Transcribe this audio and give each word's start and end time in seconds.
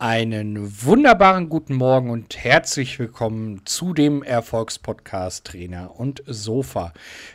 Einen 0.00 0.84
wunderbaren 0.84 1.48
guten 1.48 1.74
Morgen 1.74 2.10
und 2.10 2.36
herzlich 2.38 3.00
willkommen 3.00 3.62
zu 3.64 3.92
dem 3.92 4.22
Erfolgspodcast 4.22 5.44
Trainer 5.44 5.98
und 5.98 6.22
Sofa. 6.24 6.92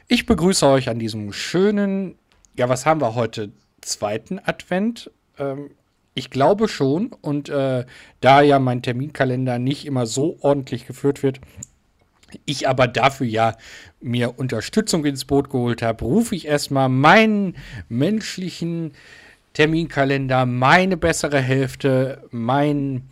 Ich 0.08 0.26
begrüße 0.26 0.66
euch 0.68 0.88
an 0.88 0.98
diesem 0.98 1.34
schönen, 1.34 2.16
ja, 2.56 2.70
was 2.70 2.86
haben 2.86 3.02
wir 3.02 3.16
heute? 3.16 3.52
Zweiten 3.82 4.40
Advent? 4.40 5.12
Ähm, 5.38 5.72
ich 6.14 6.30
glaube 6.30 6.70
schon. 6.70 7.12
Und 7.12 7.50
äh, 7.50 7.84
da 8.22 8.42
ja 8.42 8.60
mein 8.60 8.82
Terminkalender 8.82 9.60
nicht 9.60 9.86
immer 9.86 10.06
so 10.06 10.38
ordentlich 10.40 10.88
geführt 10.88 11.22
wird, 11.22 11.42
ich 12.46 12.70
aber 12.70 12.88
dafür 12.88 13.28
ja 13.28 13.58
mir 14.00 14.40
Unterstützung 14.40 15.04
ins 15.04 15.26
Boot 15.26 15.50
geholt 15.50 15.82
habe, 15.82 16.06
rufe 16.06 16.34
ich 16.34 16.48
erstmal 16.48 16.88
meinen 16.88 17.58
menschlichen 17.90 18.94
Terminkalender, 19.54 20.46
meine 20.46 20.98
bessere 20.98 21.40
Hälfte, 21.40 22.24
meinen 22.32 23.10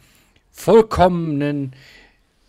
vollkommenen 0.52 1.74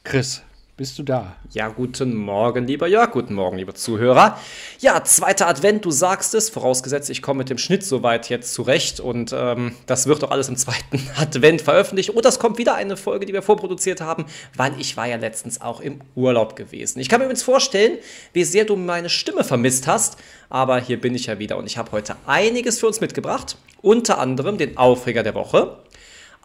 Chris. 0.03 0.43
Bist 0.79 0.99
du 0.99 1.03
da? 1.03 1.37
Ja, 1.51 1.69
guten 1.69 2.15
Morgen, 2.15 2.67
lieber 2.67 2.87
Jörg. 2.87 3.11
Guten 3.11 3.35
Morgen, 3.35 3.59
liebe 3.59 3.75
Zuhörer. 3.75 4.39
Ja, 4.81 5.05
zweiter 5.05 5.47
Advent, 5.47 5.85
du 5.85 5.91
sagst 5.91 6.33
es. 6.33 6.49
Vorausgesetzt, 6.49 7.11
ich 7.11 7.21
komme 7.21 7.39
mit 7.39 7.51
dem 7.51 7.59
Schnitt 7.59 7.85
soweit 7.85 8.31
jetzt 8.31 8.55
zurecht. 8.55 8.99
Und 8.99 9.35
ähm, 9.37 9.75
das 9.85 10.07
wird 10.07 10.23
doch 10.23 10.31
alles 10.31 10.49
im 10.49 10.57
zweiten 10.57 11.07
Advent 11.21 11.61
veröffentlicht. 11.61 12.09
Und 12.09 12.25
das 12.25 12.39
kommt 12.39 12.57
wieder 12.57 12.75
eine 12.75 12.97
Folge, 12.97 13.27
die 13.27 13.35
wir 13.35 13.43
vorproduziert 13.43 14.01
haben, 14.01 14.25
weil 14.57 14.73
ich 14.81 14.97
war 14.97 15.07
ja 15.07 15.17
letztens 15.17 15.61
auch 15.61 15.83
im 15.83 16.01
Urlaub 16.15 16.57
gewesen. 16.57 17.01
Ich 17.01 17.11
kann 17.11 17.21
mir 17.21 17.27
übrigens 17.27 17.43
vorstellen, 17.43 17.99
wie 18.33 18.45
sehr 18.45 18.65
du 18.65 18.75
meine 18.75 19.11
Stimme 19.11 19.45
vermisst 19.45 19.87
hast. 19.87 20.17
Aber 20.49 20.81
hier 20.81 20.99
bin 20.99 21.15
ich 21.15 21.27
ja 21.27 21.39
wieder 21.39 21.59
und 21.59 21.67
ich 21.67 21.77
habe 21.77 21.93
heute 21.93 22.17
einiges 22.27 22.81
für 22.81 22.87
uns 22.87 23.03
mitgebracht. 23.03 23.59
Unter 23.83 24.19
anderem 24.19 24.57
den 24.57 24.79
Aufreger 24.79 25.23
der 25.23 25.35
Woche 25.35 25.77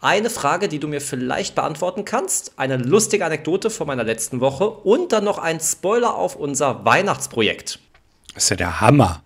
eine 0.00 0.30
Frage, 0.30 0.68
die 0.68 0.78
du 0.78 0.88
mir 0.88 1.00
vielleicht 1.00 1.54
beantworten 1.54 2.04
kannst, 2.04 2.52
eine 2.56 2.76
lustige 2.76 3.24
Anekdote 3.24 3.70
von 3.70 3.86
meiner 3.86 4.04
letzten 4.04 4.40
Woche 4.40 4.68
und 4.68 5.12
dann 5.12 5.24
noch 5.24 5.38
ein 5.38 5.60
Spoiler 5.60 6.14
auf 6.14 6.36
unser 6.36 6.84
Weihnachtsprojekt. 6.84 7.80
Das 8.34 8.44
ist 8.44 8.50
ja 8.50 8.56
der 8.56 8.80
Hammer. 8.80 9.22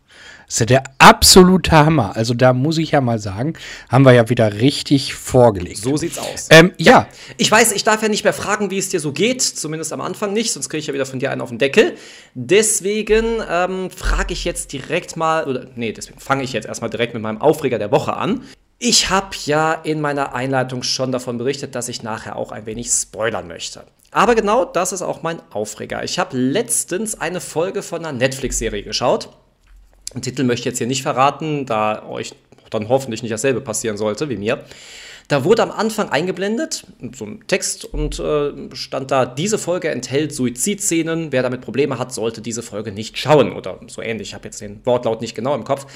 Das 0.46 0.56
ist 0.56 0.60
ja 0.60 0.66
der 0.66 0.84
absolute 0.98 1.72
Hammer. 1.72 2.14
Also 2.14 2.34
da 2.34 2.52
muss 2.52 2.76
ich 2.76 2.90
ja 2.90 3.00
mal 3.00 3.18
sagen, 3.18 3.54
haben 3.88 4.04
wir 4.04 4.12
ja 4.12 4.28
wieder 4.28 4.60
richtig 4.60 5.14
vorgelegt. 5.14 5.78
So 5.78 5.96
sieht's 5.96 6.18
aus. 6.18 6.48
Ähm, 6.50 6.72
ja. 6.76 6.92
ja. 6.92 7.08
Ich 7.38 7.50
weiß, 7.50 7.72
ich 7.72 7.84
darf 7.84 8.02
ja 8.02 8.08
nicht 8.08 8.24
mehr 8.24 8.34
fragen, 8.34 8.70
wie 8.70 8.78
es 8.78 8.90
dir 8.90 9.00
so 9.00 9.12
geht, 9.12 9.40
zumindest 9.40 9.92
am 9.92 10.02
Anfang 10.02 10.32
nicht, 10.32 10.52
sonst 10.52 10.68
kriege 10.68 10.80
ich 10.80 10.86
ja 10.86 10.94
wieder 10.94 11.06
von 11.06 11.18
dir 11.18 11.30
einen 11.30 11.40
auf 11.40 11.48
den 11.48 11.58
Deckel. 11.58 11.96
Deswegen 12.34 13.42
ähm, 13.48 13.90
frage 13.90 14.34
ich 14.34 14.44
jetzt 14.44 14.72
direkt 14.72 15.16
mal, 15.16 15.44
oder 15.44 15.66
nee, 15.74 15.92
deswegen 15.92 16.20
fange 16.20 16.42
ich 16.42 16.52
jetzt 16.52 16.66
erstmal 16.66 16.90
direkt 16.90 17.14
mit 17.14 17.22
meinem 17.22 17.40
Aufreger 17.40 17.78
der 17.78 17.90
Woche 17.90 18.14
an. 18.14 18.42
Ich 18.84 19.10
habe 19.10 19.28
ja 19.44 19.74
in 19.74 20.00
meiner 20.00 20.34
Einleitung 20.34 20.82
schon 20.82 21.12
davon 21.12 21.38
berichtet, 21.38 21.76
dass 21.76 21.88
ich 21.88 22.02
nachher 22.02 22.34
auch 22.34 22.50
ein 22.50 22.66
wenig 22.66 22.88
spoilern 22.88 23.46
möchte. 23.46 23.84
Aber 24.10 24.34
genau 24.34 24.64
das 24.64 24.90
ist 24.92 25.02
auch 25.02 25.22
mein 25.22 25.40
Aufreger. 25.52 26.02
Ich 26.02 26.18
habe 26.18 26.36
letztens 26.36 27.20
eine 27.20 27.40
Folge 27.40 27.82
von 27.82 28.04
einer 28.04 28.10
Netflix-Serie 28.10 28.82
geschaut. 28.82 29.28
Den 30.12 30.22
Titel 30.22 30.42
möchte 30.42 30.62
ich 30.62 30.64
jetzt 30.64 30.78
hier 30.78 30.88
nicht 30.88 31.04
verraten, 31.04 31.64
da 31.64 32.04
euch 32.08 32.34
dann 32.70 32.88
hoffentlich 32.88 33.22
nicht 33.22 33.30
dasselbe 33.30 33.60
passieren 33.60 33.96
sollte 33.96 34.28
wie 34.28 34.36
mir. 34.36 34.64
Da 35.28 35.44
wurde 35.44 35.62
am 35.62 35.70
Anfang 35.70 36.08
eingeblendet, 36.08 36.84
so 37.14 37.24
ein 37.24 37.44
Text 37.46 37.84
und 37.84 38.18
äh, 38.18 38.74
stand 38.74 39.12
da, 39.12 39.26
diese 39.26 39.58
Folge 39.58 39.90
enthält 39.90 40.34
Suizidszenen. 40.34 41.30
Wer 41.30 41.44
damit 41.44 41.60
Probleme 41.60 42.00
hat, 42.00 42.12
sollte 42.12 42.40
diese 42.40 42.64
Folge 42.64 42.90
nicht 42.90 43.16
schauen 43.16 43.52
oder 43.52 43.78
so 43.86 44.02
ähnlich. 44.02 44.30
Ich 44.30 44.34
habe 44.34 44.46
jetzt 44.46 44.60
den 44.60 44.84
Wortlaut 44.84 45.20
nicht 45.20 45.36
genau 45.36 45.54
im 45.54 45.62
Kopf. 45.62 45.86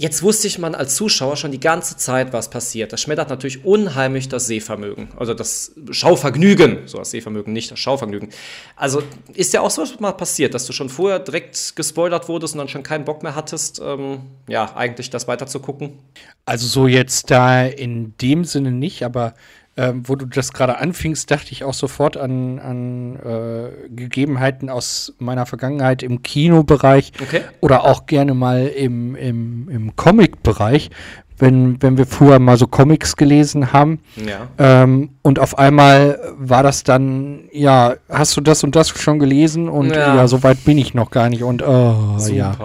Jetzt 0.00 0.22
wusste 0.22 0.46
ich 0.46 0.60
man 0.60 0.76
als 0.76 0.94
Zuschauer 0.94 1.36
schon 1.36 1.50
die 1.50 1.58
ganze 1.58 1.96
Zeit, 1.96 2.32
was 2.32 2.50
passiert. 2.50 2.92
Das 2.92 3.00
schmettert 3.00 3.30
natürlich 3.30 3.64
unheimlich 3.64 4.28
das 4.28 4.46
Sehvermögen. 4.46 5.08
Also 5.16 5.34
das 5.34 5.72
Schauvergnügen. 5.90 6.86
So 6.86 6.98
das 6.98 7.10
Sehvermögen, 7.10 7.52
nicht 7.52 7.72
das 7.72 7.80
Schauvergnügen. 7.80 8.28
Also 8.76 9.02
ist 9.34 9.52
ja 9.54 9.60
auch 9.60 9.72
so 9.72 9.82
was 9.82 9.98
mal 9.98 10.12
passiert, 10.12 10.54
dass 10.54 10.66
du 10.66 10.72
schon 10.72 10.88
vorher 10.88 11.18
direkt 11.18 11.74
gespoilert 11.74 12.28
wurdest 12.28 12.54
und 12.54 12.58
dann 12.58 12.68
schon 12.68 12.84
keinen 12.84 13.04
Bock 13.04 13.24
mehr 13.24 13.34
hattest, 13.34 13.82
ähm, 13.84 14.20
ja, 14.46 14.72
eigentlich 14.76 15.10
das 15.10 15.26
weiter 15.26 15.48
zu 15.48 15.58
gucken? 15.58 15.98
Also 16.44 16.68
so 16.68 16.86
jetzt 16.86 17.32
da 17.32 17.66
in 17.66 18.14
dem 18.18 18.44
Sinne 18.44 18.70
nicht, 18.70 19.02
aber 19.02 19.34
ähm, 19.78 20.02
wo 20.06 20.16
du 20.16 20.26
das 20.26 20.52
gerade 20.52 20.78
anfingst, 20.78 21.30
dachte 21.30 21.52
ich 21.52 21.62
auch 21.62 21.72
sofort 21.72 22.16
an, 22.16 22.58
an 22.58 23.16
äh, 23.16 23.88
Gegebenheiten 23.90 24.70
aus 24.70 25.14
meiner 25.18 25.46
Vergangenheit 25.46 26.02
im 26.02 26.22
Kinobereich 26.22 27.12
okay. 27.22 27.42
oder 27.60 27.84
auch 27.84 28.06
gerne 28.06 28.34
mal 28.34 28.66
im, 28.66 29.14
im, 29.14 29.68
im 29.68 29.94
Comic-Bereich, 29.94 30.90
wenn, 31.38 31.80
wenn 31.80 31.96
wir 31.96 32.06
früher 32.06 32.40
mal 32.40 32.56
so 32.56 32.66
Comics 32.66 33.14
gelesen 33.14 33.72
haben. 33.72 34.00
Ja. 34.16 34.48
Ähm, 34.58 35.10
und 35.22 35.38
auf 35.38 35.56
einmal 35.56 36.18
war 36.36 36.64
das 36.64 36.82
dann, 36.82 37.48
ja, 37.52 37.94
hast 38.08 38.36
du 38.36 38.40
das 38.40 38.64
und 38.64 38.74
das 38.74 38.88
schon 38.88 39.20
gelesen? 39.20 39.68
Und 39.68 39.90
ja, 39.90 40.16
ja 40.16 40.26
so 40.26 40.42
weit 40.42 40.64
bin 40.64 40.76
ich 40.76 40.94
noch 40.94 41.12
gar 41.12 41.28
nicht. 41.28 41.44
Und 41.44 41.62
oh, 41.62 42.18
Super. 42.18 42.34
ja. 42.34 42.56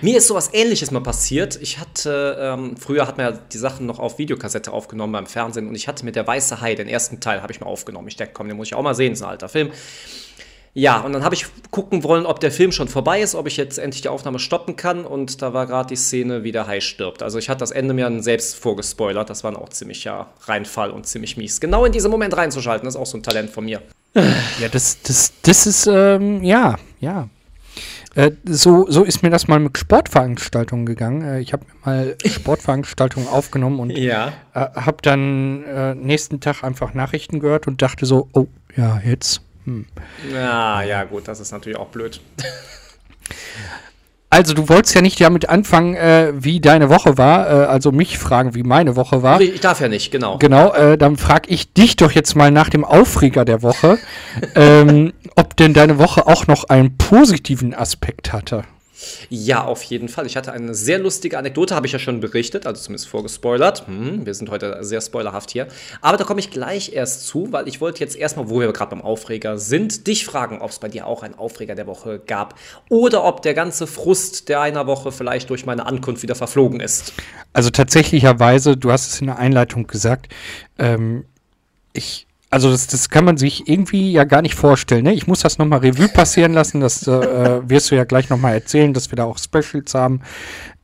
Mir 0.00 0.18
ist 0.18 0.28
sowas 0.28 0.50
ähnliches 0.52 0.90
mal 0.90 1.02
passiert. 1.02 1.58
Ich 1.60 1.78
hatte, 1.78 2.36
ähm, 2.40 2.76
früher 2.76 3.06
hat 3.06 3.18
man 3.18 3.34
ja 3.34 3.38
die 3.52 3.58
Sachen 3.58 3.86
noch 3.86 3.98
auf 3.98 4.18
Videokassette 4.18 4.72
aufgenommen 4.72 5.12
beim 5.12 5.26
Fernsehen 5.26 5.68
und 5.68 5.74
ich 5.74 5.88
hatte 5.88 6.04
mit 6.04 6.16
der 6.16 6.26
Weiße 6.26 6.60
Hai, 6.60 6.74
den 6.74 6.88
ersten 6.88 7.20
Teil, 7.20 7.42
habe 7.42 7.52
ich 7.52 7.60
mal 7.60 7.66
aufgenommen. 7.66 8.08
Ich 8.08 8.16
dachte, 8.16 8.32
komm, 8.32 8.48
den 8.48 8.56
muss 8.56 8.68
ich 8.68 8.74
auch 8.74 8.82
mal 8.82 8.94
sehen, 8.94 9.10
das 9.10 9.20
ist 9.20 9.24
ein 9.24 9.30
alter 9.30 9.48
Film. 9.48 9.70
Ja, 10.74 11.00
und 11.00 11.12
dann 11.12 11.22
habe 11.22 11.34
ich 11.34 11.44
gucken 11.70 12.02
wollen, 12.02 12.24
ob 12.24 12.40
der 12.40 12.50
Film 12.50 12.72
schon 12.72 12.88
vorbei 12.88 13.20
ist, 13.20 13.34
ob 13.34 13.46
ich 13.46 13.58
jetzt 13.58 13.78
endlich 13.78 14.00
die 14.00 14.08
Aufnahme 14.08 14.38
stoppen 14.38 14.74
kann. 14.74 15.04
Und 15.04 15.42
da 15.42 15.52
war 15.52 15.66
gerade 15.66 15.88
die 15.88 15.96
Szene, 15.96 16.44
wie 16.44 16.52
der 16.52 16.66
Hai 16.66 16.80
stirbt. 16.80 17.22
Also 17.22 17.38
ich 17.38 17.50
hatte 17.50 17.58
das 17.58 17.72
Ende 17.72 17.92
mir 17.92 18.04
dann 18.04 18.22
selbst 18.22 18.56
vorgespoilert. 18.56 19.28
Das 19.28 19.44
war 19.44 19.54
auch 19.58 19.68
ziemlich 19.68 20.08
Reinfall 20.46 20.90
und 20.90 21.06
ziemlich 21.06 21.36
mies. 21.36 21.60
Genau 21.60 21.84
in 21.84 21.92
diesem 21.92 22.10
Moment 22.10 22.34
reinzuschalten, 22.34 22.88
ist 22.88 22.96
auch 22.96 23.04
so 23.04 23.18
ein 23.18 23.22
Talent 23.22 23.50
von 23.50 23.66
mir. 23.66 23.82
Ja, 24.14 24.68
das, 24.70 25.02
das, 25.02 25.32
das 25.42 25.66
ist, 25.66 25.86
ähm, 25.86 26.42
ja, 26.42 26.76
ja. 27.00 27.28
Äh, 28.14 28.32
so, 28.44 28.86
so 28.90 29.04
ist 29.04 29.22
mir 29.22 29.30
das 29.30 29.48
mal 29.48 29.58
mit 29.58 29.78
Sportveranstaltungen 29.78 30.84
gegangen. 30.86 31.22
Äh, 31.22 31.40
ich 31.40 31.52
habe 31.52 31.64
mir 31.66 31.72
mal 31.84 32.16
Sportveranstaltungen 32.24 33.28
aufgenommen 33.28 33.80
und 33.80 33.90
ja. 33.90 34.32
äh, 34.54 34.60
habe 34.74 34.98
dann 35.02 35.64
äh, 35.64 35.94
nächsten 35.94 36.40
Tag 36.40 36.62
einfach 36.62 36.94
Nachrichten 36.94 37.40
gehört 37.40 37.66
und 37.66 37.80
dachte 37.80 38.06
so, 38.06 38.28
oh, 38.32 38.46
ja, 38.76 39.00
jetzt. 39.04 39.40
Hm. 39.64 39.86
Ja, 40.32 40.82
ja, 40.82 41.04
gut, 41.04 41.28
das 41.28 41.40
ist 41.40 41.52
natürlich 41.52 41.78
auch 41.78 41.88
blöd. 41.88 42.20
Also 44.32 44.54
du 44.54 44.70
wolltest 44.70 44.94
ja 44.94 45.02
nicht 45.02 45.20
damit 45.20 45.50
anfangen, 45.50 45.94
äh, 45.94 46.32
wie 46.34 46.58
deine 46.58 46.88
Woche 46.88 47.18
war, 47.18 47.46
äh, 47.46 47.66
also 47.66 47.92
mich 47.92 48.16
fragen, 48.16 48.54
wie 48.54 48.62
meine 48.62 48.96
Woche 48.96 49.22
war. 49.22 49.38
Ich 49.42 49.60
darf 49.60 49.82
ja 49.82 49.88
nicht, 49.88 50.10
genau. 50.10 50.38
Genau, 50.38 50.72
äh, 50.72 50.96
dann 50.96 51.18
frage 51.18 51.50
ich 51.50 51.74
dich 51.74 51.96
doch 51.96 52.12
jetzt 52.12 52.34
mal 52.34 52.50
nach 52.50 52.70
dem 52.70 52.82
Aufreger 52.82 53.44
der 53.44 53.62
Woche, 53.62 53.98
ähm, 54.54 55.12
ob 55.36 55.54
denn 55.58 55.74
deine 55.74 55.98
Woche 55.98 56.26
auch 56.26 56.46
noch 56.46 56.64
einen 56.64 56.96
positiven 56.96 57.74
Aspekt 57.74 58.32
hatte. 58.32 58.64
Ja, 59.28 59.64
auf 59.64 59.82
jeden 59.82 60.08
Fall. 60.08 60.26
Ich 60.26 60.36
hatte 60.36 60.52
eine 60.52 60.74
sehr 60.74 60.98
lustige 60.98 61.38
Anekdote, 61.38 61.74
habe 61.74 61.86
ich 61.86 61.92
ja 61.92 61.98
schon 61.98 62.20
berichtet, 62.20 62.66
also 62.66 62.82
zumindest 62.82 63.08
vorgespoilert. 63.08 63.86
Hm, 63.86 64.26
wir 64.26 64.34
sind 64.34 64.50
heute 64.50 64.78
sehr 64.82 65.00
spoilerhaft 65.00 65.50
hier. 65.50 65.68
Aber 66.00 66.16
da 66.16 66.24
komme 66.24 66.40
ich 66.40 66.50
gleich 66.50 66.92
erst 66.92 67.26
zu, 67.26 67.52
weil 67.52 67.68
ich 67.68 67.80
wollte 67.80 68.00
jetzt 68.00 68.16
erstmal, 68.16 68.48
wo 68.48 68.60
wir 68.60 68.72
gerade 68.72 68.90
beim 68.90 69.02
Aufreger 69.02 69.58
sind, 69.58 70.06
dich 70.06 70.24
fragen, 70.24 70.60
ob 70.60 70.70
es 70.70 70.78
bei 70.78 70.88
dir 70.88 71.06
auch 71.06 71.22
einen 71.22 71.34
Aufreger 71.34 71.74
der 71.74 71.86
Woche 71.86 72.18
gab 72.18 72.58
oder 72.88 73.24
ob 73.24 73.42
der 73.42 73.54
ganze 73.54 73.86
Frust 73.86 74.48
der 74.48 74.60
einer 74.60 74.86
Woche 74.86 75.12
vielleicht 75.12 75.50
durch 75.50 75.66
meine 75.66 75.86
Ankunft 75.86 76.22
wieder 76.22 76.34
verflogen 76.34 76.80
ist. 76.80 77.12
Also 77.52 77.70
tatsächlicherweise, 77.70 78.76
du 78.76 78.92
hast 78.92 79.12
es 79.12 79.20
in 79.20 79.26
der 79.26 79.38
Einleitung 79.38 79.86
gesagt, 79.86 80.28
ähm, 80.78 81.24
ich 81.92 82.26
also 82.52 82.70
das, 82.70 82.86
das 82.86 83.08
kann 83.08 83.24
man 83.24 83.38
sich 83.38 83.66
irgendwie 83.66 84.12
ja 84.12 84.24
gar 84.24 84.42
nicht 84.42 84.54
vorstellen. 84.54 85.04
Ne? 85.04 85.14
Ich 85.14 85.26
muss 85.26 85.40
das 85.40 85.56
nochmal 85.56 85.78
Revue 85.78 86.08
passieren 86.08 86.52
lassen. 86.52 86.80
Das 86.80 87.06
äh, 87.06 87.10
wirst 87.68 87.90
du 87.90 87.94
ja 87.94 88.04
gleich 88.04 88.28
nochmal 88.28 88.52
erzählen, 88.52 88.92
dass 88.92 89.10
wir 89.10 89.16
da 89.16 89.24
auch 89.24 89.38
Specials 89.38 89.94
haben. 89.94 90.20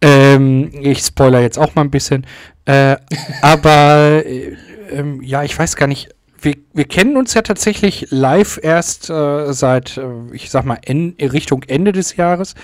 Ähm, 0.00 0.70
ich 0.80 1.00
spoiler 1.00 1.40
jetzt 1.42 1.58
auch 1.58 1.74
mal 1.74 1.82
ein 1.82 1.90
bisschen. 1.90 2.26
Äh, 2.64 2.96
aber 3.42 4.24
äh, 4.24 4.56
ähm, 4.90 5.22
ja, 5.22 5.42
ich 5.42 5.58
weiß 5.58 5.76
gar 5.76 5.86
nicht. 5.86 6.08
Wir, 6.40 6.56
wir 6.72 6.84
kennen 6.84 7.16
uns 7.16 7.34
ja 7.34 7.42
tatsächlich 7.42 8.06
live 8.10 8.60
erst 8.62 9.10
äh, 9.10 9.52
seit, 9.52 9.98
äh, 9.98 10.06
ich 10.32 10.50
sag 10.50 10.64
mal, 10.64 10.78
en 10.82 11.16
Richtung 11.20 11.64
Ende 11.64 11.92
des 11.92 12.16
Jahres. 12.16 12.54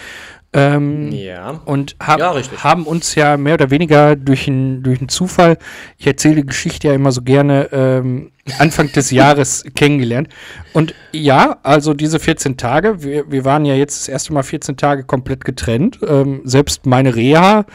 Ähm, 0.55 1.11
ja. 1.11 1.61
Und 1.65 1.97
hab, 2.01 2.21
ja, 2.21 2.35
haben 2.63 2.87
uns 2.87 3.17
ja 3.17 3.37
mehr 3.37 3.55
oder 3.55 3.71
weniger 3.71 4.15
durch 4.15 4.47
einen 4.47 4.85
durch 4.85 5.05
Zufall, 5.09 5.59
ich 5.99 6.07
erzähle 6.07 6.37
die 6.37 6.47
Geschichte 6.47 6.89
ja 6.89 6.95
immer 6.95 7.11
so 7.11 7.23
gerne, 7.23 7.69
ähm, 7.73 8.31
Anfang 8.59 8.93
des 8.93 9.11
Jahres 9.11 9.65
kennengelernt. 9.75 10.29
Und 10.73 10.95
ja, 11.13 11.59
also 11.65 11.93
diese 11.93 12.21
14 12.21 12.57
Tage, 12.57 13.03
wir, 13.03 13.31
wir 13.31 13.45
waren 13.45 13.65
ja 13.65 13.75
jetzt 13.75 14.03
das 14.03 14.09
erste 14.09 14.33
Mal 14.33 14.45
14 14.45 14.77
Tage 14.77 15.03
komplett 15.05 15.45
getrennt. 15.45 15.99
Ähm, 16.07 16.43
selbst 16.45 16.87
meine 16.87 17.17
Reha, 17.17 17.67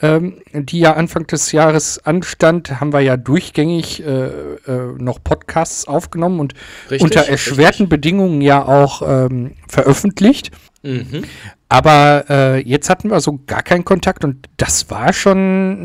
ähm, 0.00 0.40
die 0.52 0.80
ja 0.80 0.94
Anfang 0.94 1.26
des 1.26 1.50
Jahres 1.50 1.98
anstand, 2.04 2.80
haben 2.80 2.92
wir 2.92 3.00
ja 3.00 3.16
durchgängig 3.16 4.04
äh, 4.04 4.26
äh, 4.26 4.94
noch 4.98 5.22
Podcasts 5.24 5.88
aufgenommen 5.88 6.38
und 6.38 6.54
richtig, 6.90 7.02
unter 7.02 7.28
erschwerten 7.28 7.84
richtig. 7.84 7.88
Bedingungen 7.88 8.42
ja 8.42 8.64
auch 8.64 9.02
ähm, 9.02 9.54
veröffentlicht. 9.66 10.52
Mhm. 10.82 11.24
Aber 11.68 12.24
äh, 12.30 12.60
jetzt 12.60 12.88
hatten 12.88 13.10
wir 13.10 13.20
so 13.20 13.40
gar 13.46 13.62
keinen 13.62 13.84
Kontakt 13.84 14.24
und 14.24 14.48
das 14.56 14.90
war 14.90 15.12
schon 15.12 15.36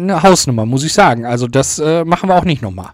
eine 0.03 0.23
Hausnummer, 0.23 0.65
muss 0.65 0.83
ich 0.83 0.93
sagen. 0.93 1.25
Also 1.25 1.47
das 1.47 1.77
äh, 1.79 2.05
machen 2.05 2.29
wir 2.29 2.35
auch 2.35 2.45
nicht 2.45 2.61
nochmal. 2.61 2.91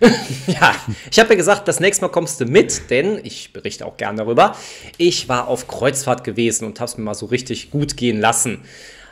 ja, 0.46 0.74
ich 1.10 1.18
habe 1.20 1.30
ja 1.30 1.36
gesagt, 1.36 1.68
das 1.68 1.78
nächste 1.78 2.04
Mal 2.04 2.10
kommst 2.10 2.40
du 2.40 2.46
mit, 2.46 2.90
denn 2.90 3.20
ich 3.22 3.52
berichte 3.52 3.86
auch 3.86 3.96
gern 3.96 4.16
darüber. 4.16 4.56
Ich 4.96 5.28
war 5.28 5.46
auf 5.46 5.68
Kreuzfahrt 5.68 6.24
gewesen 6.24 6.64
und 6.64 6.80
habe 6.80 6.90
es 6.90 6.98
mir 6.98 7.04
mal 7.04 7.14
so 7.14 7.26
richtig 7.26 7.70
gut 7.70 7.96
gehen 7.96 8.20
lassen. 8.20 8.62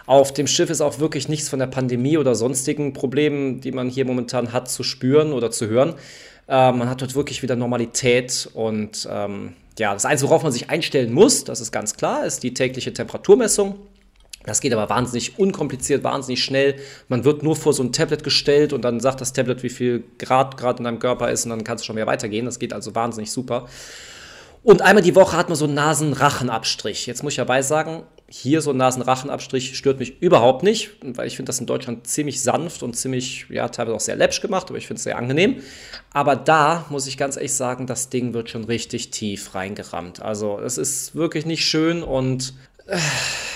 Auf 0.06 0.32
dem 0.32 0.47
Schiff 0.47 0.70
ist 0.70 0.81
auch 0.81 0.99
wirklich 1.00 1.29
nichts 1.29 1.49
von 1.49 1.58
der 1.58 1.67
Pandemie 1.67 2.17
oder 2.17 2.35
sonstigen 2.35 2.93
Problemen, 2.93 3.61
die 3.61 3.73
man 3.73 3.88
hier 3.88 4.05
momentan 4.05 4.53
hat, 4.53 4.70
zu 4.70 4.85
spüren 4.85 5.32
oder 5.32 5.50
zu 5.50 5.67
hören. 5.67 5.94
Äh, 6.48 6.72
man 6.72 6.88
hat 6.88 7.02
dort 7.02 7.14
wirklich 7.14 7.43
wieder 7.43 7.56
Normalität 7.56 8.48
und 8.54 9.08
ähm, 9.10 9.54
ja, 9.78 9.93
das 9.93 10.04
Einzige, 10.06 10.31
worauf 10.31 10.43
man 10.43 10.52
sich 10.52 10.70
einstellen 10.70 11.12
muss, 11.12 11.44
das 11.44 11.60
ist 11.60 11.72
ganz 11.72 11.96
klar, 11.96 12.25
ist 12.25 12.43
die 12.43 12.54
tägliche 12.54 12.93
Temperaturmessung. 12.93 13.76
Das 14.44 14.60
geht 14.60 14.72
aber 14.72 14.88
wahnsinnig 14.88 15.40
unkompliziert, 15.40 16.04
wahnsinnig 16.04 16.43
schnell. 16.43 16.76
Man 17.08 17.25
wird 17.25 17.43
nur 17.43 17.56
vor 17.56 17.72
so 17.72 17.82
ein 17.82 17.93
Tablet 17.93 18.22
gestellt 18.22 18.72
und 18.72 18.82
dann 18.82 19.00
sagt 19.00 19.20
das 19.20 19.32
Tablet, 19.32 19.64
wie 19.64 19.69
viel 19.69 20.04
Grad 20.19 20.56
gerade 20.56 20.78
in 20.78 20.84
deinem 20.84 21.00
Körper 21.00 21.31
ist 21.31 21.44
und 21.44 21.50
dann 21.50 21.64
kannst 21.64 21.82
du 21.82 21.87
schon 21.87 21.96
wieder 21.96 22.06
weitergehen. 22.06 22.46
Das 22.46 22.60
geht 22.60 22.72
also 22.72 22.94
wahnsinnig 22.94 23.32
super. 23.32 23.66
Und 24.62 24.82
einmal 24.82 25.02
die 25.02 25.16
Woche 25.16 25.37
hat 25.37 25.48
man 25.48 25.56
so 25.56 25.64
einen 25.64 25.75
Nasenrachenabstrich. 25.75 27.06
Jetzt 27.06 27.25
muss 27.25 27.32
ich 27.32 27.38
dabei 27.38 27.62
sagen, 27.62 28.04
hier 28.28 28.61
so 28.61 28.70
ein 28.70 28.76
Nasenrachenabstrich 28.76 29.76
stört 29.76 30.00
mich 30.00 30.20
überhaupt 30.20 30.62
nicht, 30.64 30.90
weil 31.02 31.28
ich 31.28 31.37
finde 31.37 31.50
das 31.50 31.61
in 31.61 31.67
Deutschland 31.67 32.06
ziemlich 32.06 32.43
sanft 32.43 32.82
und 32.82 32.94
ziemlich, 32.94 33.46
ja, 33.50 33.69
teilweise 33.69 33.96
auch 33.96 34.00
sehr 34.00 34.17
läppsch 34.17 34.40
gemacht, 34.40 34.67
aber 34.69 34.78
ich 34.78 34.87
finde 34.87 34.99
es 34.99 35.05
sehr 35.05 35.17
angenehm. 35.17 35.62
Aber 36.12 36.34
da 36.34 36.87
muss 36.90 37.06
ich 37.06 37.17
ganz 37.19 37.37
ehrlich 37.37 37.55
sagen, 37.55 37.87
das 37.87 38.08
Ding 38.08 38.34
wird 38.34 38.50
schon 38.50 38.64
richtig 38.64 39.11
tief 39.11 39.55
reingerammt. 39.55 40.20
Also 40.23 40.58
es 40.58 40.76
ist 40.76 41.14
wirklich 41.14 41.46
nicht 41.46 41.64
schön 41.64 42.02
und 42.02 42.55
äh, 42.87 42.99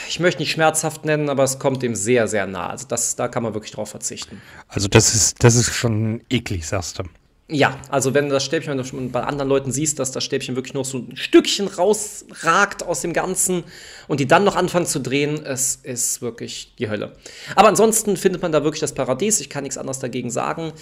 ich 0.09 0.21
möchte 0.21 0.41
nicht 0.41 0.53
schmerzhaft 0.53 1.05
nennen, 1.05 1.29
aber 1.31 1.43
es 1.43 1.59
kommt 1.59 1.83
dem 1.83 1.97
sehr, 1.97 2.29
sehr 2.29 2.47
nah. 2.47 2.69
Also 2.69 2.87
das, 2.87 3.17
da 3.17 3.27
kann 3.27 3.43
man 3.43 3.55
wirklich 3.55 3.73
drauf 3.73 3.91
verzichten. 3.91 4.41
Also 4.69 4.87
das 4.87 5.15
ist, 5.15 5.43
das 5.43 5.57
ist 5.57 5.75
schon 5.75 6.23
eklig, 6.31 6.67
sagst 6.67 7.01
du. 7.01 7.05
Ja, 7.53 7.79
also 7.89 8.15
wenn 8.15 8.29
das 8.29 8.45
Stäbchen, 8.45 8.79
wenn 8.79 8.85
du 8.85 9.09
bei 9.09 9.25
anderen 9.25 9.49
Leuten 9.49 9.73
siehst, 9.73 9.99
dass 9.99 10.13
das 10.13 10.23
Stäbchen 10.23 10.55
wirklich 10.55 10.75
noch 10.75 10.85
so 10.85 10.99
ein 10.99 11.17
Stückchen 11.17 11.67
rausragt 11.67 12.85
aus 12.85 13.01
dem 13.01 13.13
Ganzen 13.13 13.65
und 14.07 14.21
die 14.21 14.29
dann 14.29 14.45
noch 14.45 14.55
anfangen 14.55 14.87
zu 14.87 15.01
drehen, 15.01 15.45
es 15.45 15.77
ist 15.77 16.23
wirklich 16.23 16.75
die 16.79 16.89
Hölle. 16.89 17.17
Aber 17.57 17.69
ansonsten 17.69 18.17
findet 18.17 18.43
man 18.43 18.53
da 18.53 18.63
wirklich 18.63 18.81
das 18.81 18.95
Paradies. 18.95 19.41
Ich 19.41 19.51
kann 19.51 19.65
nichts 19.65 19.79
anderes 19.79 19.99
dagegen 19.99 20.31
sagen. 20.31 20.73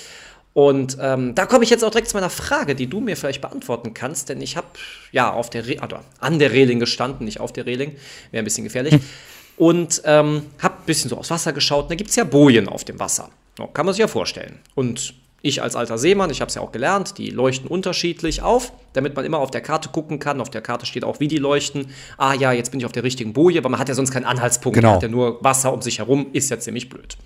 Und 0.53 0.99
ähm, 1.01 1.35
da 1.35 1.47
komme 1.47 1.65
ich 1.65 1.71
jetzt 1.71 1.85
auch 1.85 1.91
direkt 1.91 2.09
zu 2.09 2.17
meiner 2.17 2.31
Frage, 2.31 2.75
die 2.75 2.87
du 2.87 3.01
mir 3.01 3.17
vielleicht 3.17 3.41
beantworten 3.41 3.95
kannst, 3.95 4.29
denn 4.29 4.41
ich 4.41 4.57
habe 4.57 4.67
ja 5.13 5.33
auf 5.33 5.51
der 5.51 5.67
Re 5.69 5.77
also 5.81 5.99
an 6.19 6.39
der 6.39 6.53
Reling 6.53 6.81
gestanden, 6.81 7.25
nicht 7.25 7.41
auf 7.41 7.53
der 7.53 7.65
Reling, 7.65 7.97
wäre 8.31 8.43
ein 8.43 8.45
bisschen 8.45 8.65
gefährlich. 8.65 8.95
Und 9.57 10.03
ähm, 10.05 10.47
habe 10.61 10.77
ein 10.77 10.87
bisschen 10.87 11.11
so 11.11 11.17
aufs 11.17 11.31
Wasser 11.31 11.53
geschaut. 11.53 11.85
Und 11.85 11.91
da 11.91 11.95
gibt 11.97 12.11
es 12.11 12.17
ja 12.17 12.25
Bojen 12.25 12.69
auf 12.69 12.85
dem 12.85 13.01
Wasser. 13.01 13.31
So, 13.57 13.67
kann 13.67 13.87
man 13.87 13.93
sich 13.93 14.01
ja 14.01 14.07
vorstellen. 14.07 14.59
Und 14.77 15.15
ich 15.41 15.63
als 15.63 15.77
alter 15.77 15.99
Seemann, 15.99 16.31
ich 16.31 16.41
habe 16.41 16.49
es 16.49 16.57
ja 16.57 16.63
auch 16.63 16.73
gelernt, 16.73 17.17
die 17.19 17.31
leuchten 17.31 17.69
unterschiedlich 17.69 18.43
auf, 18.43 18.73
damit 18.93 19.15
man 19.15 19.25
immer 19.25 19.39
auf 19.39 19.51
der 19.51 19.61
Karte 19.61 19.89
gucken 19.91 20.19
kann. 20.19 20.41
Auf 20.41 20.51
der 20.51 20.63
Karte 20.63 20.85
steht 20.85 21.05
auch, 21.05 21.21
wie 21.21 21.29
die 21.29 21.37
leuchten. 21.37 21.89
Ah 22.17 22.35
ja, 22.35 22.53
jetzt 22.53 22.71
bin 22.71 22.81
ich 22.81 22.87
auf 22.87 22.93
der 22.93 23.05
richtigen 23.05 23.33
Boje, 23.33 23.63
weil 23.63 23.71
man 23.71 23.79
hat 23.79 23.89
ja 23.89 23.95
sonst 23.95 24.11
keinen 24.11 24.25
Anhaltspunkt. 24.25 24.75
Genau. 24.75 24.89
Man 24.89 24.97
hat 24.97 25.03
ja 25.03 25.09
nur 25.09 25.43
Wasser 25.43 25.73
um 25.73 25.81
sich 25.81 25.99
herum, 25.99 26.27
ist 26.33 26.51
ja 26.51 26.59
ziemlich 26.59 26.89
blöd. 26.89 27.17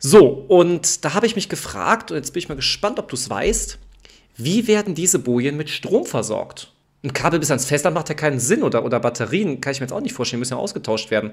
So, 0.00 0.26
und 0.48 1.04
da 1.04 1.14
habe 1.14 1.26
ich 1.26 1.36
mich 1.36 1.48
gefragt, 1.48 2.10
und 2.10 2.16
jetzt 2.16 2.32
bin 2.32 2.40
ich 2.40 2.48
mal 2.48 2.54
gespannt, 2.56 2.98
ob 2.98 3.08
du 3.08 3.14
es 3.14 3.30
weißt, 3.30 3.78
wie 4.36 4.66
werden 4.66 4.94
diese 4.94 5.18
Bojen 5.18 5.56
mit 5.56 5.68
Strom 5.68 6.06
versorgt? 6.06 6.72
Ein 7.02 7.12
Kabel 7.12 7.38
bis 7.38 7.50
ans 7.50 7.64
Festland 7.64 7.94
macht 7.94 8.08
ja 8.08 8.14
keinen 8.14 8.40
Sinn 8.40 8.62
oder, 8.62 8.84
oder 8.84 8.98
Batterien, 8.98 9.60
kann 9.60 9.72
ich 9.72 9.80
mir 9.80 9.84
jetzt 9.84 9.92
auch 9.92 10.00
nicht 10.00 10.14
vorstellen, 10.14 10.40
müssen 10.40 10.54
ja 10.54 10.58
ausgetauscht 10.58 11.10
werden. 11.10 11.32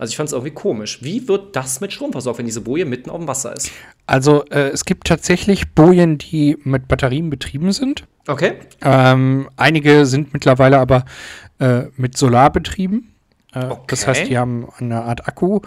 Also 0.00 0.12
ich 0.12 0.16
fand 0.16 0.28
es 0.28 0.32
irgendwie 0.32 0.54
komisch. 0.54 1.00
Wie 1.02 1.28
wird 1.28 1.54
das 1.54 1.82
mit 1.82 1.92
Strom 1.92 2.12
versorgt, 2.12 2.38
wenn 2.38 2.46
diese 2.46 2.62
Boje 2.62 2.86
mitten 2.86 3.10
auf 3.10 3.18
dem 3.18 3.28
Wasser 3.28 3.54
ist? 3.54 3.70
Also 4.06 4.46
äh, 4.46 4.70
es 4.70 4.86
gibt 4.86 5.06
tatsächlich 5.06 5.74
Bojen, 5.74 6.16
die 6.16 6.56
mit 6.64 6.88
Batterien 6.88 7.28
betrieben 7.28 7.70
sind. 7.72 8.06
Okay. 8.26 8.54
Ähm, 8.82 9.50
einige 9.56 10.06
sind 10.06 10.32
mittlerweile 10.32 10.78
aber 10.78 11.04
äh, 11.58 11.82
mit 11.96 12.16
Solar 12.16 12.50
betrieben. 12.50 13.14
Äh, 13.52 13.66
Okay. 13.66 13.82
Das 13.88 14.06
heißt, 14.06 14.28
die 14.28 14.38
haben 14.38 14.68
eine 14.78 15.02
Art 15.02 15.28
Akku. 15.28 15.60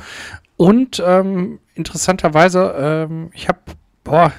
Und 0.57 1.03
ähm, 1.05 1.59
interessanterweise, 1.75 2.73
ähm, 2.77 3.29
ich 3.33 3.47
habe, 3.47 3.59
boah, 4.03 4.31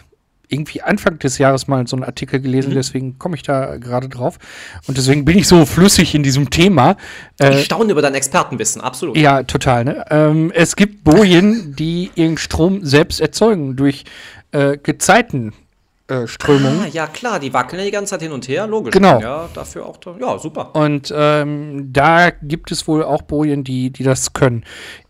irgendwie 0.49 0.83
Anfang 0.83 1.19
des 1.19 1.39
Jahres 1.39 1.67
mal 1.69 1.87
so 1.87 1.97
einen 1.97 2.05
Artikel 2.05 2.41
gelesen, 2.41 2.71
Mhm. 2.71 2.75
deswegen 2.75 3.19
komme 3.19 3.37
ich 3.37 3.43
da 3.43 3.77
gerade 3.77 4.09
drauf. 4.09 4.39
Und 4.87 4.97
deswegen 4.99 5.25
bin 5.25 5.39
ich 5.39 5.49
so 5.49 5.65
flüssig 5.67 6.15
in 6.15 6.23
diesem 6.23 6.51
Thema. 6.51 6.97
Äh, 7.41 7.59
Ich 7.61 7.65
staune 7.67 7.91
über 7.93 8.03
dein 8.03 8.15
Expertenwissen, 8.15 8.81
absolut. 8.81 9.17
ja, 9.17 9.43
total. 9.43 9.85
Ne? 9.85 10.05
Ähm, 10.11 10.53
es 10.55 10.77
gibt 10.77 11.05
Bojen, 11.05 11.75
die 11.77 12.11
ihren 12.15 12.39
Strom 12.39 12.85
selbst 12.85 13.21
erzeugen 13.21 13.77
durch 13.77 14.05
äh, 14.53 14.77
Gezeitenströmungen. 14.81 15.64
Äh, 16.07 16.27
Strömungen. 16.27 16.81
Ah, 16.83 16.87
ja 16.87 17.07
klar, 17.07 17.41
die 17.41 17.55
wackeln 17.55 17.79
ja 17.81 17.87
die 17.87 17.91
ganze 17.91 18.11
Zeit 18.11 18.21
hin 18.23 18.33
und 18.33 18.47
her, 18.47 18.67
logisch. 18.67 18.93
Genau. 18.93 19.21
Ja, 19.21 19.49
dafür 19.55 19.87
auch, 19.87 19.97
da- 19.97 20.15
ja, 20.21 20.39
super. 20.39 20.75
Und 20.77 21.11
ähm, 21.17 21.89
da 21.95 22.31
gibt 22.31 22.71
es 22.73 22.87
wohl 22.87 23.03
auch 23.03 23.23
Bojen, 23.23 23.65
die, 23.65 23.91
die 23.91 24.03
das 24.03 24.35
können. 24.35 24.65